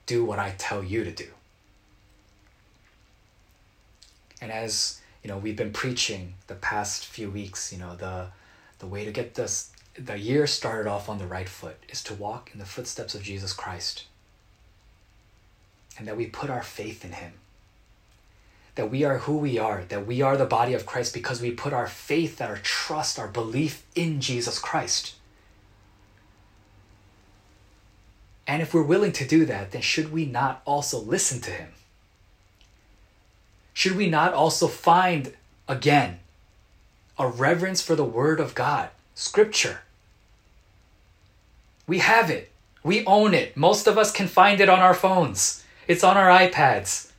do 0.06 0.24
what 0.24 0.38
I 0.38 0.54
tell 0.56 0.82
you 0.82 1.04
to 1.04 1.10
do. 1.10 1.28
And 4.40 4.50
as 4.50 5.02
you 5.22 5.28
know, 5.28 5.36
we've 5.36 5.56
been 5.56 5.74
preaching 5.74 6.34
the 6.46 6.54
past 6.54 7.04
few 7.04 7.30
weeks, 7.30 7.70
you 7.70 7.78
know, 7.78 7.96
the 7.96 8.28
the 8.78 8.86
way 8.86 9.04
to 9.04 9.12
get 9.12 9.34
this 9.34 9.72
the 9.98 10.18
year 10.18 10.46
started 10.46 10.88
off 10.88 11.10
on 11.10 11.18
the 11.18 11.26
right 11.26 11.48
foot 11.48 11.76
is 11.90 12.02
to 12.04 12.14
walk 12.14 12.50
in 12.54 12.58
the 12.58 12.64
footsteps 12.64 13.14
of 13.14 13.22
Jesus 13.22 13.52
Christ 13.52 14.04
and 15.98 16.08
that 16.08 16.16
we 16.16 16.26
put 16.26 16.48
our 16.48 16.62
faith 16.62 17.04
in 17.04 17.12
Him. 17.12 17.34
That 18.76 18.90
we 18.90 19.04
are 19.04 19.18
who 19.18 19.36
we 19.36 19.58
are, 19.58 19.84
that 19.84 20.06
we 20.06 20.22
are 20.22 20.38
the 20.38 20.46
body 20.46 20.72
of 20.72 20.86
Christ 20.86 21.12
because 21.12 21.42
we 21.42 21.50
put 21.50 21.74
our 21.74 21.86
faith, 21.86 22.40
our 22.40 22.56
trust, 22.56 23.18
our 23.18 23.28
belief 23.28 23.84
in 23.94 24.22
Jesus 24.22 24.58
Christ. 24.58 25.14
And 28.46 28.60
if 28.60 28.74
we're 28.74 28.82
willing 28.82 29.12
to 29.12 29.26
do 29.26 29.46
that, 29.46 29.72
then 29.72 29.82
should 29.82 30.12
we 30.12 30.26
not 30.26 30.62
also 30.64 30.98
listen 30.98 31.40
to 31.42 31.50
Him? 31.50 31.72
Should 33.72 33.96
we 33.96 34.08
not 34.08 34.34
also 34.34 34.68
find, 34.68 35.32
again, 35.66 36.20
a 37.18 37.26
reverence 37.26 37.80
for 37.80 37.96
the 37.96 38.04
Word 38.04 38.40
of 38.40 38.54
God, 38.54 38.90
Scripture? 39.14 39.80
We 41.86 41.98
have 41.98 42.30
it. 42.30 42.50
We 42.82 43.04
own 43.06 43.34
it. 43.34 43.56
Most 43.56 43.86
of 43.86 43.96
us 43.96 44.12
can 44.12 44.28
find 44.28 44.60
it 44.60 44.68
on 44.68 44.80
our 44.80 44.94
phones. 44.94 45.64
It's 45.88 46.04
on 46.04 46.16
our 46.16 46.28
iPads. 46.28 47.10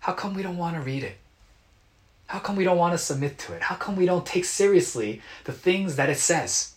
How 0.00 0.12
come 0.12 0.34
we 0.34 0.42
don't 0.42 0.56
want 0.56 0.76
to 0.76 0.80
read 0.80 1.02
it? 1.02 1.16
How 2.28 2.38
come 2.38 2.56
we 2.56 2.64
don't 2.64 2.78
want 2.78 2.92
to 2.94 2.98
submit 2.98 3.38
to 3.38 3.54
it? 3.54 3.62
How 3.62 3.74
come 3.74 3.96
we 3.96 4.06
don't 4.06 4.24
take 4.24 4.44
seriously 4.44 5.22
the 5.44 5.52
things 5.52 5.96
that 5.96 6.10
it 6.10 6.18
says? 6.18 6.74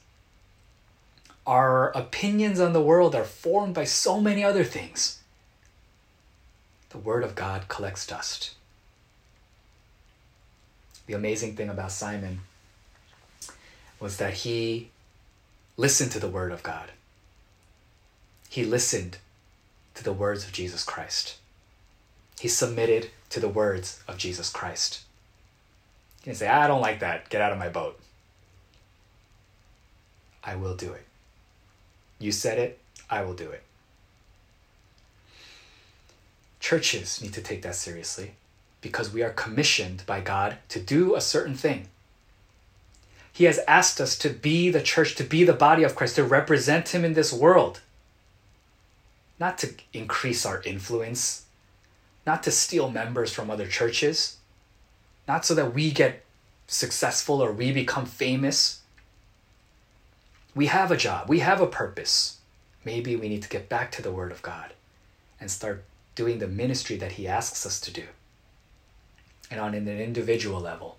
Our 1.51 1.89
opinions 1.89 2.61
on 2.61 2.71
the 2.71 2.81
world 2.81 3.13
are 3.13 3.25
formed 3.25 3.73
by 3.73 3.83
so 3.83 4.21
many 4.21 4.41
other 4.41 4.63
things. 4.63 5.19
The 6.91 6.97
Word 6.97 7.25
of 7.25 7.35
God 7.35 7.67
collects 7.67 8.07
dust. 8.07 8.51
The 11.07 11.13
amazing 11.13 11.57
thing 11.57 11.67
about 11.67 11.91
Simon 11.91 12.39
was 13.99 14.15
that 14.15 14.33
he 14.45 14.91
listened 15.75 16.13
to 16.13 16.21
the 16.21 16.29
Word 16.29 16.53
of 16.53 16.63
God. 16.63 16.91
He 18.47 18.63
listened 18.63 19.17
to 19.95 20.05
the 20.05 20.13
words 20.13 20.45
of 20.45 20.53
Jesus 20.53 20.85
Christ. 20.85 21.35
He 22.39 22.47
submitted 22.47 23.09
to 23.29 23.41
the 23.41 23.49
words 23.49 24.01
of 24.07 24.17
Jesus 24.17 24.49
Christ. 24.49 25.01
You 26.21 26.31
can 26.31 26.35
say, 26.35 26.47
I 26.47 26.67
don't 26.67 26.79
like 26.79 27.01
that. 27.01 27.27
Get 27.27 27.41
out 27.41 27.51
of 27.51 27.59
my 27.59 27.67
boat. 27.67 27.99
I 30.45 30.55
will 30.55 30.77
do 30.77 30.93
it. 30.93 31.07
You 32.21 32.31
said 32.31 32.57
it, 32.57 32.79
I 33.09 33.23
will 33.23 33.33
do 33.33 33.49
it. 33.49 33.63
Churches 36.59 37.21
need 37.21 37.33
to 37.33 37.41
take 37.41 37.63
that 37.63 37.75
seriously 37.75 38.33
because 38.81 39.11
we 39.11 39.23
are 39.23 39.31
commissioned 39.31 40.03
by 40.05 40.21
God 40.21 40.57
to 40.69 40.79
do 40.79 41.15
a 41.15 41.21
certain 41.21 41.55
thing. 41.55 41.87
He 43.33 43.45
has 43.45 43.59
asked 43.67 43.99
us 43.99 44.17
to 44.19 44.29
be 44.29 44.69
the 44.69 44.81
church, 44.81 45.15
to 45.15 45.23
be 45.23 45.43
the 45.43 45.53
body 45.53 45.83
of 45.83 45.95
Christ, 45.95 46.15
to 46.15 46.23
represent 46.23 46.89
Him 46.89 47.03
in 47.03 47.13
this 47.13 47.33
world 47.33 47.81
not 49.41 49.57
to 49.57 49.73
increase 49.91 50.45
our 50.45 50.61
influence, 50.61 51.45
not 52.27 52.43
to 52.43 52.51
steal 52.51 52.91
members 52.91 53.33
from 53.33 53.49
other 53.49 53.65
churches, 53.65 54.37
not 55.27 55.43
so 55.43 55.55
that 55.55 55.73
we 55.73 55.89
get 55.89 56.23
successful 56.67 57.41
or 57.41 57.51
we 57.51 57.71
become 57.71 58.05
famous. 58.05 58.80
We 60.53 60.65
have 60.65 60.91
a 60.91 60.97
job, 60.97 61.29
we 61.29 61.39
have 61.39 61.61
a 61.61 61.67
purpose. 61.67 62.37
maybe 62.83 63.15
we 63.15 63.29
need 63.29 63.43
to 63.43 63.49
get 63.49 63.69
back 63.69 63.91
to 63.91 64.01
the 64.01 64.11
Word 64.11 64.31
of 64.31 64.41
God 64.41 64.73
and 65.39 65.49
start 65.49 65.85
doing 66.15 66.39
the 66.39 66.47
ministry 66.47 66.97
that 66.97 67.13
He 67.13 67.27
asks 67.27 67.65
us 67.65 67.79
to 67.81 67.91
do. 67.91 68.07
And 69.49 69.59
on 69.59 69.73
an 69.73 69.87
individual 69.87 70.59
level, 70.59 70.97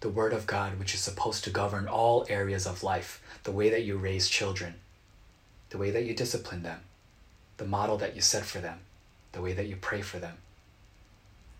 the 0.00 0.08
Word 0.10 0.32
of 0.32 0.46
God, 0.46 0.78
which 0.78 0.94
is 0.94 1.00
supposed 1.00 1.44
to 1.44 1.50
govern 1.50 1.88
all 1.88 2.26
areas 2.28 2.66
of 2.66 2.82
life 2.82 3.22
the 3.44 3.52
way 3.52 3.70
that 3.70 3.84
you 3.84 3.96
raise 3.96 4.28
children, 4.28 4.74
the 5.70 5.78
way 5.78 5.90
that 5.90 6.04
you 6.04 6.14
discipline 6.14 6.62
them, 6.62 6.80
the 7.56 7.64
model 7.64 7.96
that 7.98 8.14
you 8.14 8.20
set 8.20 8.44
for 8.44 8.58
them, 8.58 8.80
the 9.32 9.40
way 9.40 9.52
that 9.54 9.66
you 9.66 9.76
pray 9.76 10.02
for 10.02 10.18
them, 10.18 10.36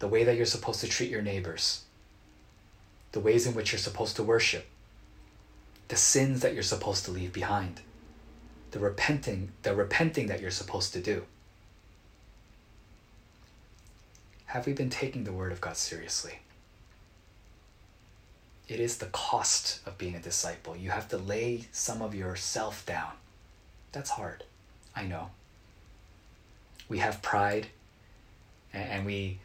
the 0.01 0.09
way 0.09 0.25
that 0.25 0.37
you're 0.37 0.45
supposed 0.45 0.81
to 0.81 0.89
treat 0.89 1.11
your 1.11 1.23
neighbors, 1.23 1.85
the 3.13 3.21
ways 3.21 3.47
in 3.47 3.55
which 3.55 3.73
you're 3.73 3.79
supposed 3.79 4.17
to 4.17 4.23
worship, 4.23 4.67
the 5.89 5.97
sins 5.97 6.41
that 6.41 6.55
you're 6.55 6.63
supposed 6.63 7.05
to 7.05 7.11
leave 7.11 7.33
behind, 7.33 7.81
the 8.71 8.79
repenting, 8.79 9.53
the 9.63 9.75
repenting 9.75 10.27
that 10.29 10.41
you're 10.41 10.51
supposed 10.51 10.93
to 10.93 11.01
do. 11.01 11.25
Have 14.47 14.67
we 14.67 14.73
been 14.73 14.91
taking 14.91 15.25
the 15.25 15.33
word 15.33 15.53
of 15.53 15.61
God 15.61 15.77
seriously? 15.77 16.39
It 18.69 18.81
is 18.81 18.97
the 18.97 19.07
cost 19.07 19.81
of 19.87 19.99
being 19.99 20.15
a 20.15 20.21
disciple. 20.21 20.77
You 20.77 20.91
have 20.91 21.09
to 21.09 21.19
lay 21.19 21.67
some 21.71 22.01
of 22.01 22.15
yourself 22.15 22.87
down. 22.87 23.13
That's 23.93 24.11
hard. 24.11 24.45
I 24.97 25.05
know. 25.05 25.31
We 26.89 26.99
have 26.99 27.21
pride 27.21 27.67
and 28.73 29.05
we 29.05 29.39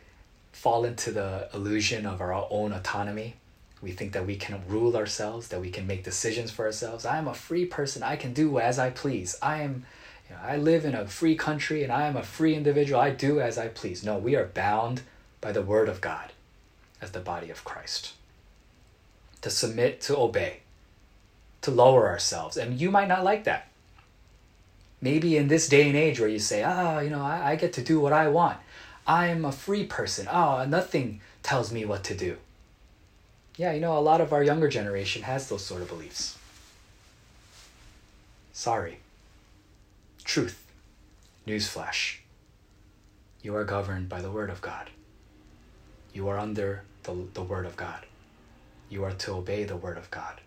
fall 0.52 0.86
into 0.86 1.12
the 1.12 1.50
illusion 1.54 2.06
of 2.06 2.22
our 2.22 2.34
own 2.50 2.72
autonomy. 2.72 3.36
We 3.82 3.92
think 3.92 4.12
that 4.14 4.26
we 4.26 4.36
can 4.36 4.62
rule 4.68 4.98
ourselves, 4.98 5.48
that 5.50 5.62
we 5.62 5.70
can 5.70 5.88
make 5.88 6.04
decisions 6.04 6.52
for 6.52 6.66
ourselves. 6.66 7.06
I 7.06 7.18
am 7.18 7.28
a 7.28 7.34
free 7.34 7.66
person. 7.66 8.04
I 8.04 8.18
can 8.18 8.34
do 8.34 8.60
as 8.60 8.78
I 8.78 8.90
please. 8.90 9.38
I 9.42 9.62
am 9.62 9.86
you 10.30 10.36
know, 10.36 10.42
I 10.44 10.58
live 10.58 10.86
in 10.86 10.94
a 10.94 11.08
free 11.08 11.36
country 11.36 11.84
and 11.84 11.92
I 11.92 12.08
am 12.08 12.16
a 12.16 12.24
free 12.24 12.56
individual. 12.56 13.00
I 13.00 13.10
do 13.10 13.40
as 13.40 13.58
I 13.58 13.68
please. 13.70 14.04
No, 14.04 14.18
we 14.18 14.36
are 14.36 14.46
bound 14.46 15.02
by 15.42 15.52
the 15.52 15.62
word 15.62 15.90
of 15.90 16.02
God 16.02 16.32
as 17.02 17.12
the 17.12 17.20
body 17.20 17.50
of 17.50 17.64
Christ. 17.64 18.14
To 19.42 19.50
submit, 19.50 20.02
to 20.02 20.18
obey, 20.18 20.60
to 21.62 21.72
lower 21.72 22.08
ourselves. 22.08 22.58
And 22.58 22.80
you 22.80 22.92
might 22.92 23.08
not 23.08 23.24
like 23.24 23.46
that. 23.46 23.70
Maybe 25.02 25.38
in 25.38 25.48
this 25.48 25.70
day 25.70 25.88
and 25.88 25.96
age 25.96 26.20
where 26.20 26.28
you 26.30 26.40
say, 26.40 26.62
ah, 26.62 26.98
oh, 26.98 27.00
you 27.00 27.10
know, 27.10 27.24
I, 27.24 27.52
I 27.52 27.56
get 27.56 27.72
to 27.74 27.82
do 27.82 28.02
what 28.02 28.12
I 28.12 28.28
want. 28.28 28.58
I'm 29.08 29.46
a 29.46 29.52
free 29.54 29.86
person. 29.86 30.28
Oh, 30.30 30.66
nothing 30.66 31.22
tells 31.42 31.72
me 31.72 31.86
what 31.86 32.04
to 32.04 32.16
do. 32.16 32.38
Yeah, 33.60 33.74
you 33.74 33.82
know, 33.82 33.98
a 33.98 34.00
lot 34.00 34.22
of 34.22 34.32
our 34.32 34.42
younger 34.42 34.70
generation 34.70 35.24
has 35.24 35.50
those 35.50 35.66
sort 35.66 35.82
of 35.82 35.90
beliefs. 35.90 36.38
Sorry. 38.54 39.00
Truth. 40.24 40.66
Newsflash. 41.46 42.20
You 43.42 43.54
are 43.58 43.66
governed 43.66 44.08
by 44.08 44.22
the 44.22 44.32
Word 44.32 44.50
of 44.50 44.62
God. 44.62 44.90
You 46.14 46.30
are 46.30 46.40
under 46.40 46.84
the, 47.04 47.28
the 47.34 47.44
Word 47.44 47.66
of 47.66 47.76
God. 47.76 48.06
You 48.90 49.04
are 49.04 49.12
to 49.12 49.34
obey 49.34 49.66
the 49.66 49.76
Word 49.76 49.98
of 49.98 50.10
God. 50.10 50.40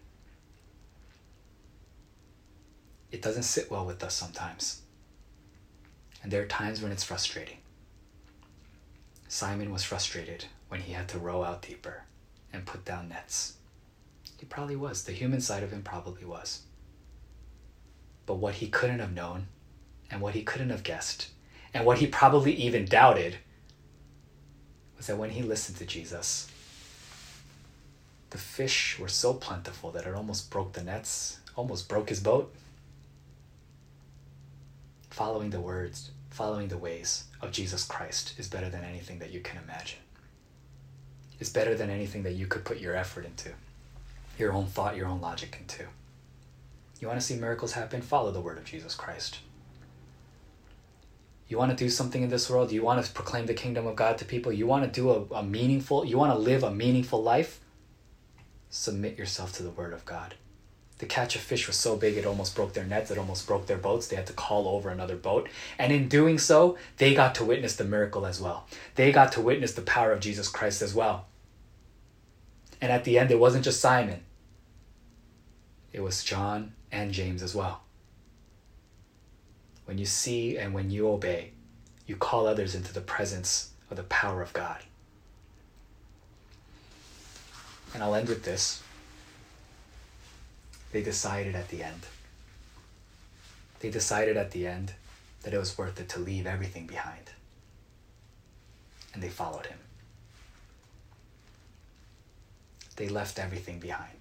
It 3.11 3.21
doesn't 3.21 3.43
sit 3.43 3.71
well 3.71 3.85
with 3.85 4.03
us 4.03 4.15
sometimes. 4.15 4.81
And 6.23 6.33
there 6.33 6.41
are 6.41 6.47
times 6.47 6.81
when 6.81 6.93
it's 6.93 7.05
frustrating. 7.05 7.59
Simon 9.29 9.71
was 9.71 9.85
frustrated 9.85 10.47
when 10.69 10.81
he 10.81 10.95
had 10.95 11.09
to 11.09 11.19
row 11.19 11.45
out 11.45 11.61
deeper 11.61 12.05
and 12.53 12.67
put 12.67 12.85
down 12.85 13.09
nets. 13.09 13.55
He 14.39 14.47
probably 14.47 14.77
was. 14.77 15.05
The 15.05 15.13
human 15.13 15.41
side 15.41 15.63
of 15.63 15.73
him 15.73 15.83
probably 15.83 16.25
was. 16.25 16.63
But 18.27 18.35
what 18.35 18.55
he 18.55 18.69
couldn't 18.69 18.99
have 18.99 19.15
known, 19.15 19.47
and 20.11 20.21
what 20.21 20.35
he 20.35 20.43
couldn't 20.43 20.71
have 20.71 20.83
guessed, 20.83 21.29
and 21.73 21.87
what 21.87 21.99
he 21.99 22.07
probably 22.07 22.53
even 22.55 22.85
doubted, 22.85 23.37
was 24.97 25.07
that 25.07 25.17
when 25.17 25.31
he 25.31 25.43
listened 25.43 25.79
to 25.79 25.87
Jesus, 25.87 26.51
the 28.31 28.39
fish 28.39 28.99
were 28.99 29.09
so 29.09 29.35
plentiful 29.35 29.91
that 29.93 30.07
it 30.07 30.15
almost 30.15 30.51
broke 30.51 30.73
the 30.73 30.83
nets, 30.83 31.39
almost 31.55 31.89
broke 31.89 32.09
his 32.09 32.21
boat. 32.21 32.55
Following 35.11 35.51
the 35.51 35.61
words, 35.61 36.11
following 36.31 36.69
the 36.69 36.79
ways 36.79 37.25
of 37.43 37.53
Jesus 37.53 37.85
Christ 37.85 38.35
is 38.39 38.49
better 38.49 38.71
than 38.71 38.85
anything 38.85 39.19
that 39.19 39.33
you 39.33 39.41
can 39.41 39.63
imagine. 39.63 39.99
It's 41.43 41.51
better 41.51 41.75
than 41.75 41.91
anything 41.91 42.23
that 42.23 42.35
you 42.35 42.47
could 42.47 42.65
put 42.65 42.79
your 42.79 42.95
effort 42.95 43.27
into, 43.27 43.49
your 44.39 44.53
own 44.53 44.67
thought, 44.67 44.97
your 44.97 45.09
own 45.09 45.21
logic 45.21 45.57
into. 45.59 45.83
You 47.01 47.09
want 47.09 47.19
to 47.19 47.27
see 47.27 47.35
miracles 47.35 47.73
happen? 47.73 48.01
Follow 48.01 48.31
the 48.31 48.41
word 48.41 48.59
of 48.59 48.65
Jesus 48.65 48.95
Christ. 48.95 49.41
You 51.49 51.59
want 51.59 51.77
to 51.77 51.85
do 51.85 51.91
something 51.91 52.23
in 52.23 52.31
this 52.31 52.49
world? 52.49 52.71
You 52.71 52.85
want 52.85 53.05
to 53.05 53.11
proclaim 53.11 53.47
the 53.47 53.55
kingdom 53.55 53.89
of 53.89 53.97
God 53.97 54.19
to 54.19 54.25
people? 54.25 54.53
You 54.53 54.69
want 54.69 54.85
to 54.85 55.01
do 55.01 55.11
a, 55.11 55.35
a 55.35 55.43
meaningful, 55.43 56.05
you 56.05 56.17
want 56.17 56.33
to 56.33 56.39
live 56.39 56.63
a 56.63 56.71
meaningful 56.71 57.21
life? 57.21 57.59
Submit 58.71 59.19
yourself 59.19 59.53
to 59.55 59.65
the 59.65 59.71
word 59.71 59.93
of 59.93 60.05
God 60.05 60.37
the 61.03 61.07
catch 61.07 61.35
of 61.35 61.43
fish 61.43 61.67
was 61.67 61.75
so 61.75 61.97
big 61.97 62.17
it 62.17 62.25
almost 62.25 62.55
broke 62.55 62.75
their 62.75 62.85
nets, 62.85 63.11
it 63.11 63.19
almost 63.19 63.45
broke 63.45 63.67
their 63.67 63.77
boats. 63.77 64.07
They 64.07 64.15
had 64.15 64.29
to 64.29 64.33
call 64.33 64.69
over 64.69 64.89
another 64.89 65.17
boat. 65.17 65.49
And 65.77 65.93
in 65.93 66.07
doing 66.07 66.39
so, 66.39 66.79
they 66.99 67.13
got 67.13 67.35
to 67.35 67.45
witness 67.45 67.75
the 67.75 67.83
miracle 67.83 68.25
as 68.25 68.41
well. 68.41 68.69
They 68.95 69.11
got 69.11 69.33
to 69.33 69.41
witness 69.41 69.73
the 69.73 69.83
power 69.83 70.13
of 70.13 70.21
Jesus 70.21 70.49
Christ 70.49 70.81
as 70.81 70.95
well. 70.95 71.27
And 72.83 72.91
at 72.91 73.05
the 73.05 73.17
end, 73.17 73.31
it 73.31 73.39
wasn't 73.39 73.65
just 73.65 73.81
Simon, 73.81 74.23
it 75.93 76.01
was 76.01 76.25
John 76.25 76.73
and 76.91 77.13
James 77.13 77.43
as 77.43 77.55
well. 77.55 77.83
When 79.85 79.99
you 79.99 80.05
see 80.05 80.59
and 80.59 80.75
when 80.75 80.91
you 80.91 81.09
obey, 81.09 81.53
you 82.07 82.17
call 82.17 82.47
others 82.47 82.75
into 82.75 82.93
the 82.93 83.01
presence 83.01 83.71
of 83.89 83.97
the 83.97 84.03
power 84.05 84.43
of 84.43 84.53
God. 84.53 84.83
And 87.95 88.03
I'll 88.03 88.15
end 88.15 88.29
with 88.29 88.43
this 88.43 88.83
they 90.91 91.03
decided 91.03 91.55
at 91.55 91.69
the 91.69 91.83
end. 91.83 92.07
They 93.81 93.91
decided 93.91 94.37
at 94.37 94.51
the 94.51 94.67
end 94.67 94.93
that 95.43 95.55
it 95.55 95.59
was 95.59 95.79
worth 95.79 95.99
it 95.99 96.09
to 96.11 96.19
leave 96.19 96.47
everything 96.47 96.87
behind. 96.87 97.31
And 99.15 99.23
they 99.23 99.31
followed 99.31 99.67
him. 99.67 99.79
They 102.97 103.09
left 103.09 103.39
everything 103.39 103.79
behind 103.79 104.19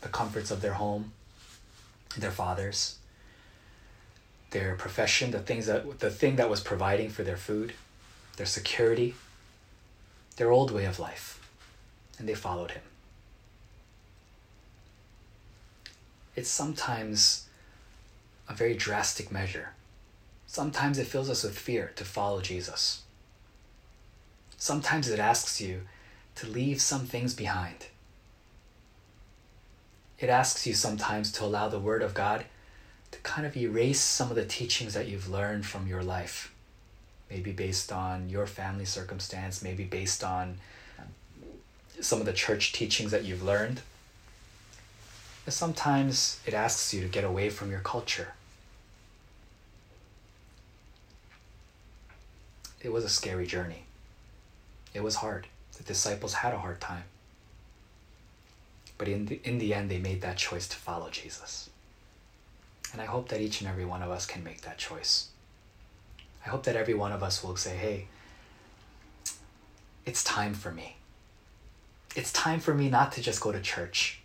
the 0.00 0.08
comforts 0.08 0.50
of 0.50 0.60
their 0.60 0.74
home, 0.74 1.12
their 2.18 2.32
fathers, 2.32 2.96
their 4.50 4.74
profession, 4.74 5.30
the 5.30 5.38
things 5.38 5.66
that 5.66 6.00
the 6.00 6.10
thing 6.10 6.36
that 6.36 6.50
was 6.50 6.60
providing 6.60 7.08
for 7.08 7.22
their 7.22 7.36
food, 7.36 7.74
their 8.36 8.46
security, 8.46 9.14
their 10.36 10.50
old 10.50 10.72
way 10.72 10.86
of 10.86 10.98
life, 10.98 11.40
and 12.18 12.28
they 12.28 12.34
followed 12.34 12.72
him. 12.72 12.82
it's 16.34 16.50
sometimes 16.50 17.46
a 18.48 18.54
very 18.54 18.74
drastic 18.74 19.30
measure. 19.30 19.70
Sometimes 20.46 20.98
it 20.98 21.06
fills 21.06 21.30
us 21.30 21.44
with 21.44 21.58
fear 21.58 21.92
to 21.96 22.04
follow 22.04 22.40
Jesus. 22.40 23.02
Sometimes 24.56 25.08
it 25.08 25.18
asks 25.18 25.60
you 25.60 25.82
to 26.36 26.46
leave 26.46 26.80
some 26.80 27.06
things 27.06 27.34
behind. 27.34 27.86
It 30.18 30.28
asks 30.28 30.66
you 30.66 30.74
sometimes 30.74 31.32
to 31.32 31.44
allow 31.44 31.68
the 31.68 31.78
Word 31.78 32.02
of 32.02 32.14
God 32.14 32.44
to 33.10 33.18
kind 33.20 33.46
of 33.46 33.56
erase 33.56 34.00
some 34.00 34.30
of 34.30 34.36
the 34.36 34.44
teachings 34.44 34.94
that 34.94 35.08
you've 35.08 35.28
learned 35.28 35.66
from 35.66 35.86
your 35.86 36.02
life. 36.02 36.54
Maybe 37.30 37.52
based 37.52 37.92
on 37.92 38.28
your 38.28 38.46
family 38.46 38.84
circumstance, 38.84 39.62
maybe 39.62 39.84
based 39.84 40.22
on 40.22 40.58
some 42.00 42.20
of 42.20 42.26
the 42.26 42.32
church 42.32 42.72
teachings 42.72 43.10
that 43.10 43.24
you've 43.24 43.42
learned 43.42 43.82
sometimes 45.50 46.40
it 46.46 46.54
asks 46.54 46.94
you 46.94 47.02
to 47.02 47.08
get 47.08 47.24
away 47.24 47.50
from 47.50 47.70
your 47.70 47.80
culture. 47.80 48.34
It 52.80 52.92
was 52.92 53.04
a 53.04 53.08
scary 53.08 53.46
journey. 53.46 53.84
It 54.94 55.02
was 55.02 55.16
hard. 55.16 55.46
The 55.82 55.92
disciples 55.92 56.34
had 56.34 56.54
a 56.54 56.58
hard 56.58 56.80
time. 56.80 57.04
But 58.98 59.08
in 59.08 59.26
the, 59.26 59.40
in 59.44 59.58
the 59.58 59.74
end, 59.74 59.90
they 59.90 59.98
made 59.98 60.20
that 60.22 60.36
choice 60.36 60.68
to 60.68 60.76
follow 60.76 61.10
Jesus. 61.10 61.70
And 62.92 63.00
I 63.00 63.06
hope 63.06 63.28
that 63.28 63.40
each 63.40 63.60
and 63.60 63.68
every 63.68 63.84
one 63.84 64.02
of 64.02 64.10
us 64.10 64.26
can 64.26 64.44
make 64.44 64.62
that 64.62 64.78
choice. 64.78 65.28
I 66.46 66.50
hope 66.50 66.64
that 66.64 66.76
every 66.76 66.94
one 66.94 67.12
of 67.12 67.22
us 67.22 67.42
will 67.42 67.56
say, 67.56 67.76
hey, 67.76 68.06
it's 70.04 70.22
time 70.22 70.54
for 70.54 70.70
me. 70.70 70.96
It's 72.14 72.32
time 72.32 72.60
for 72.60 72.74
me 72.74 72.90
not 72.90 73.12
to 73.12 73.22
just 73.22 73.40
go 73.40 73.52
to 73.52 73.60
church 73.60 74.22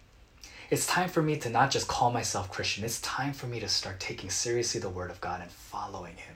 it's 0.70 0.86
time 0.86 1.08
for 1.08 1.22
me 1.22 1.38
to 1.38 1.50
not 1.50 1.72
just 1.72 1.88
call 1.88 2.12
myself 2.12 2.52
Christian, 2.52 2.84
it's 2.84 3.00
time 3.00 3.32
for 3.32 3.48
me 3.48 3.62
to 3.62 3.70
start 3.70 4.02
taking 4.02 4.30
seriously 4.30 4.82
the 4.82 4.90
Word 4.90 5.10
of 5.12 5.22
God 5.22 5.42
and 5.42 5.50
following 5.50 6.16
Him. 6.18 6.36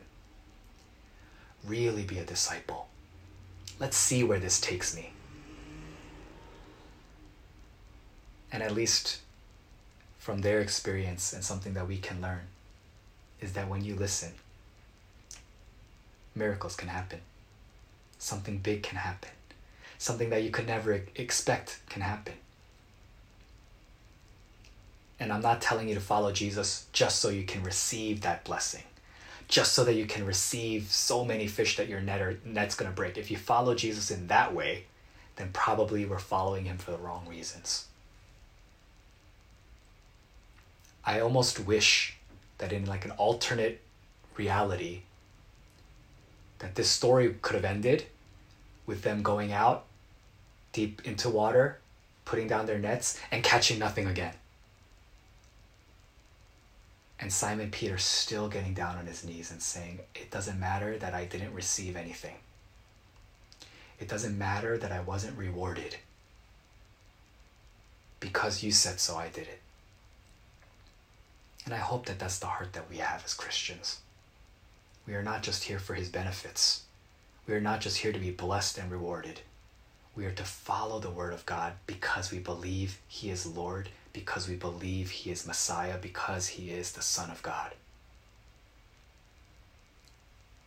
Really 1.65 2.03
be 2.03 2.17
a 2.17 2.23
disciple. 2.23 2.88
Let's 3.82 3.98
see 3.98 4.24
where 4.24 4.38
this 4.38 4.62
takes 4.62 4.96
me. 4.96 5.12
And 8.52 8.62
at 8.62 8.76
least 8.76 9.22
from 10.20 10.41
their 10.41 10.62
experience 10.62 11.34
and 11.34 11.44
something 11.44 11.74
that 11.74 11.88
we 11.88 11.98
can 11.98 12.22
learn 12.22 12.41
is 13.39 13.54
that 13.54 13.67
when 13.67 13.84
you 13.84 13.96
listen, 13.96 14.34
miracles 16.36 16.76
can 16.76 16.89
happen. 16.89 17.22
Something 18.20 18.60
big 18.60 18.84
can 18.84 19.00
happen. 19.00 19.32
Something 19.98 20.30
that 20.30 20.44
you 20.44 20.52
could 20.52 20.67
never 20.67 21.02
expect 21.15 21.80
can 21.89 22.04
happen. 22.04 22.36
And 25.20 25.34
I'm 25.34 25.41
not 25.41 25.60
telling 25.60 25.89
you 25.89 25.96
to 25.96 26.02
follow 26.02 26.32
Jesus 26.32 26.86
just 26.94 27.20
so 27.20 27.30
you 27.30 27.46
can 27.46 27.63
receive 27.63 28.22
that 28.22 28.44
blessing, 28.44 28.84
just 29.52 29.74
so 29.74 29.84
that 29.84 29.96
you 29.96 30.06
can 30.06 30.26
receive 30.26 30.90
so 30.90 31.26
many 31.26 31.46
fish 31.46 31.76
that 31.76 31.90
your 31.90 32.00
net 32.00 32.22
or, 32.22 32.40
net's 32.46 32.74
going 32.74 32.90
to 32.90 32.96
break. 32.96 33.18
If 33.18 33.30
you 33.30 33.36
follow 33.36 33.76
Jesus 33.76 34.10
in 34.10 34.28
that 34.28 34.56
way, 34.56 34.86
then 35.36 35.50
probably 35.52 36.06
we're 36.06 36.20
following 36.20 36.66
him 36.66 36.78
for 36.78 36.92
the 36.92 36.98
wrong 36.98 37.28
reasons. 37.28 37.88
I 41.04 41.20
almost 41.20 41.60
wish 41.60 42.18
that 42.60 42.72
in 42.72 42.86
like 42.86 43.04
an 43.04 43.12
alternate 43.12 43.82
reality 44.38 45.02
that 46.60 46.76
this 46.76 46.90
story 46.90 47.36
could 47.42 47.56
have 47.56 47.66
ended 47.66 48.06
with 48.86 49.02
them 49.02 49.22
going 49.22 49.52
out 49.52 49.84
deep 50.72 51.02
into 51.04 51.28
water, 51.28 51.80
putting 52.24 52.48
down 52.48 52.68
their 52.68 52.80
nets 52.80 53.20
and 53.32 53.44
catching 53.44 53.78
nothing 53.78 54.08
again 54.08 54.34
and 57.21 57.31
Simon 57.31 57.69
Peter 57.69 57.99
still 57.99 58.49
getting 58.49 58.73
down 58.73 58.97
on 58.97 59.05
his 59.05 59.23
knees 59.23 59.51
and 59.51 59.62
saying, 59.62 59.99
It 60.15 60.31
doesn't 60.31 60.60
matter 60.60 60.97
that 60.97 61.13
I 61.13 61.25
didn't 61.25 61.53
receive 61.53 61.95
anything. 61.95 62.36
It 63.99 64.07
doesn't 64.07 64.38
matter 64.38 64.75
that 64.79 64.91
I 64.91 65.01
wasn't 65.01 65.38
rewarded. 65.38 65.97
Because 68.19 68.63
you 68.63 68.71
said 68.71 68.99
so, 68.99 69.17
I 69.17 69.29
did 69.29 69.43
it. 69.43 69.60
And 71.65 71.75
I 71.75 71.77
hope 71.77 72.07
that 72.07 72.17
that's 72.17 72.39
the 72.39 72.47
heart 72.47 72.73
that 72.73 72.89
we 72.89 72.97
have 72.97 73.23
as 73.23 73.36
Christians. 73.36 73.99
We 75.05 75.13
are 75.13 75.23
not 75.23 75.43
just 75.43 75.65
here 75.65 75.79
for 75.79 75.93
his 75.93 76.10
benefits. 76.10 76.84
We 77.47 77.53
are 77.53 77.62
not 77.62 77.81
just 77.81 77.97
here 77.97 78.12
to 78.12 78.19
be 78.19 78.31
blessed 78.31 78.79
and 78.79 78.91
rewarded. 78.91 79.41
We 80.15 80.25
are 80.25 80.31
to 80.31 80.43
follow 80.43 80.99
the 80.99 81.12
word 81.12 81.34
of 81.34 81.45
God 81.45 81.73
because 81.86 82.31
we 82.31 82.39
believe 82.39 82.99
he 83.07 83.29
is 83.29 83.45
Lord 83.45 83.89
because 84.13 84.47
we 84.47 84.56
believe 84.56 85.10
he 85.10 85.32
is 85.32 85.47
Messiah, 85.47 85.97
because 86.02 86.47
he 86.50 86.71
is 86.71 86.91
the 86.91 87.02
Son 87.02 87.30
of 87.30 87.41
God. 87.41 87.74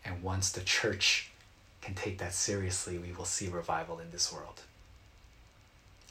And 0.04 0.22
once 0.22 0.50
the 0.50 0.60
church 0.60 1.30
can 1.80 1.94
take 1.94 2.18
that 2.18 2.34
seriously, 2.34 2.98
we 2.98 3.12
will 3.12 3.24
see 3.24 3.48
revival 3.48 3.98
in 3.98 4.10
this 4.10 4.32
world. 4.32 4.62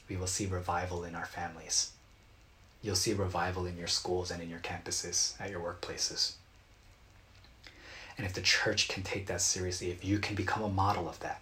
We 0.09 0.17
will 0.17 0.27
see 0.27 0.45
revival 0.45 1.03
in 1.03 1.15
our 1.15 1.25
families. 1.25 1.91
You'll 2.81 2.95
see 2.95 3.13
revival 3.13 3.65
in 3.65 3.77
your 3.77 3.87
schools 3.87 4.29
and 4.29 4.41
in 4.41 4.49
your 4.49 4.59
campuses, 4.59 5.39
at 5.39 5.49
your 5.49 5.61
workplaces. 5.61 6.33
And 8.17 8.27
if 8.27 8.33
the 8.33 8.41
church 8.41 8.87
can 8.87 9.03
take 9.03 9.27
that 9.27 9.41
seriously, 9.41 9.89
if 9.89 10.03
you 10.05 10.19
can 10.19 10.35
become 10.35 10.61
a 10.63 10.69
model 10.69 11.07
of 11.09 11.19
that, 11.21 11.41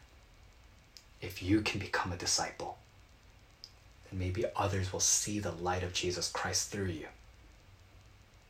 if 1.20 1.44
you 1.44 1.62
can 1.62 1.80
become 1.80 2.12
a 2.12 2.18
disciple, 2.18 2.78
maybe 4.12 4.46
others 4.56 4.92
will 4.92 5.00
see 5.00 5.40
the 5.40 5.52
light 5.52 5.84
of 5.84 5.94
Jesus 5.94 6.30
Christ 6.30 6.70
through 6.70 6.88
you. 6.88 7.08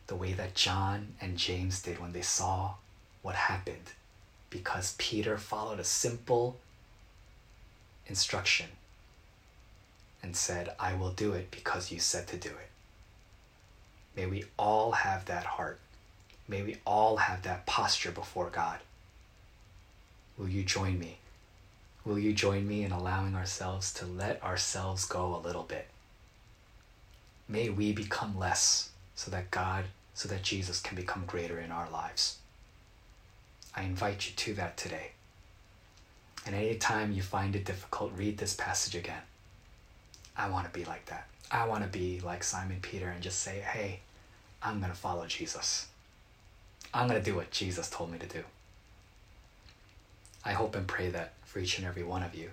The 0.08 0.16
way 0.16 0.34
that 0.34 0.56
John 0.56 1.16
and 1.22 1.38
James 1.38 1.82
did 1.82 2.00
when 2.00 2.12
they 2.12 2.22
saw 2.22 2.76
what 3.22 3.36
happened 3.36 3.94
because 4.50 4.96
Peter 4.98 5.38
followed 5.38 5.80
a 5.80 5.84
simple 5.84 6.60
instruction 8.08 8.68
and 10.22 10.36
said, 10.36 10.76
I 10.80 10.94
will 10.94 11.12
do 11.12 11.34
it 11.34 11.50
because 11.52 11.92
you 11.92 12.00
said 12.00 12.28
to 12.28 12.38
do 12.38 12.50
it. 12.50 12.70
May 14.16 14.26
we 14.26 14.44
all 14.58 14.92
have 14.92 15.26
that 15.26 15.46
heart. 15.46 15.80
May 16.48 16.64
we 16.64 16.78
all 16.86 17.18
have 17.18 17.44
that 17.44 17.66
posture 17.66 18.12
before 18.12 18.50
God. 18.50 18.80
Will 20.38 20.50
you 20.50 20.64
join 20.64 21.00
me 21.00 21.20
Will 22.04 22.18
you 22.18 22.34
join 22.34 22.68
me 22.68 22.84
in 22.84 22.92
allowing 22.92 23.36
ourselves 23.36 23.94
to 23.94 24.06
let 24.06 24.42
ourselves 24.44 25.06
go 25.06 25.36
a 25.36 25.46
little 25.46 25.64
bit? 25.64 25.88
May 27.48 27.70
we 27.70 27.92
become 27.92 28.40
less 28.40 28.90
so 29.14 29.30
that 29.30 29.52
God, 29.52 29.86
so 30.16 30.28
that 30.30 30.42
Jesus 30.42 30.80
can 30.80 30.96
become 30.96 31.26
greater 31.28 31.60
in 31.60 31.72
our 31.72 31.90
lives. 31.90 32.40
I 33.76 33.84
invite 33.84 34.28
you 34.28 34.34
to 34.36 34.54
that 34.56 34.78
today. 34.78 35.12
And 36.46 36.56
anytime 36.56 37.12
you 37.12 37.22
find 37.22 37.56
it 37.56 37.66
difficult, 37.66 38.14
read 38.16 38.38
this 38.40 38.56
passage 38.56 38.96
again. 38.96 39.22
I 40.36 40.50
want 40.50 40.66
to 40.66 40.78
be 40.78 40.86
like 40.86 41.06
that. 41.06 41.28
I 41.52 41.68
want 41.68 41.84
to 41.84 41.90
be 41.90 42.20
like 42.22 42.44
Simon 42.44 42.80
Peter 42.82 43.10
and 43.10 43.22
just 43.22 43.42
say, 43.42 43.60
hey, 43.60 44.00
I'm 44.64 44.80
going 44.80 44.92
to 44.92 44.98
follow 44.98 45.28
Jesus. 45.28 45.88
I'm 46.94 47.08
going 47.08 47.22
to 47.22 47.30
do 47.30 47.36
what 47.36 47.52
Jesus 47.52 47.90
told 47.90 48.12
me 48.12 48.18
to 48.18 48.26
do. 48.26 48.44
I 50.44 50.54
hope 50.54 50.76
and 50.76 50.88
pray 50.88 51.10
that 51.10 51.34
for 51.52 51.60
each 51.60 51.78
and 51.78 51.86
every 51.86 52.04
one 52.04 52.24
of 52.24 52.34
you. 52.34 52.50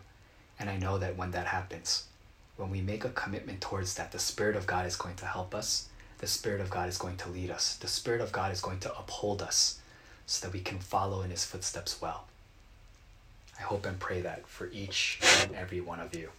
And 0.59 0.69
I 0.69 0.77
know 0.77 0.99
that 0.99 1.17
when 1.17 1.31
that 1.31 1.47
happens, 1.47 2.05
when 2.57 2.69
we 2.69 2.81
make 2.81 3.05
a 3.05 3.11
commitment 3.11 3.61
towards 3.61 3.95
that, 3.95 4.11
the 4.11 4.19
Spirit 4.19 4.57
of 4.57 4.67
God 4.67 4.87
is 4.87 4.97
going 4.97 5.15
to 5.17 5.27
help 5.27 5.55
us. 5.55 5.89
The 6.19 6.27
Spirit 6.27 6.61
of 6.61 6.69
God 6.69 6.89
is 6.89 6.99
going 6.99 7.17
to 7.19 7.29
lead 7.29 7.49
us. 7.49 7.77
The 7.77 7.87
Spirit 7.87 8.21
of 8.21 8.33
God 8.33 8.51
is 8.51 8.61
going 8.61 8.81
to 8.81 8.99
uphold 8.99 9.41
us 9.41 9.79
so 10.27 10.45
that 10.45 10.53
we 10.53 10.61
can 10.61 10.81
follow 10.81 11.23
in 11.23 11.31
His 11.31 11.45
footsteps 11.45 12.03
well. 12.03 12.25
I 13.57 13.63
hope 13.63 13.87
and 13.87 14.01
pray 14.01 14.21
that 14.23 14.49
for 14.49 14.69
each 14.73 15.21
and 15.43 15.55
every 15.55 15.81
one 15.81 16.01
of 16.01 16.13
you. 16.13 16.31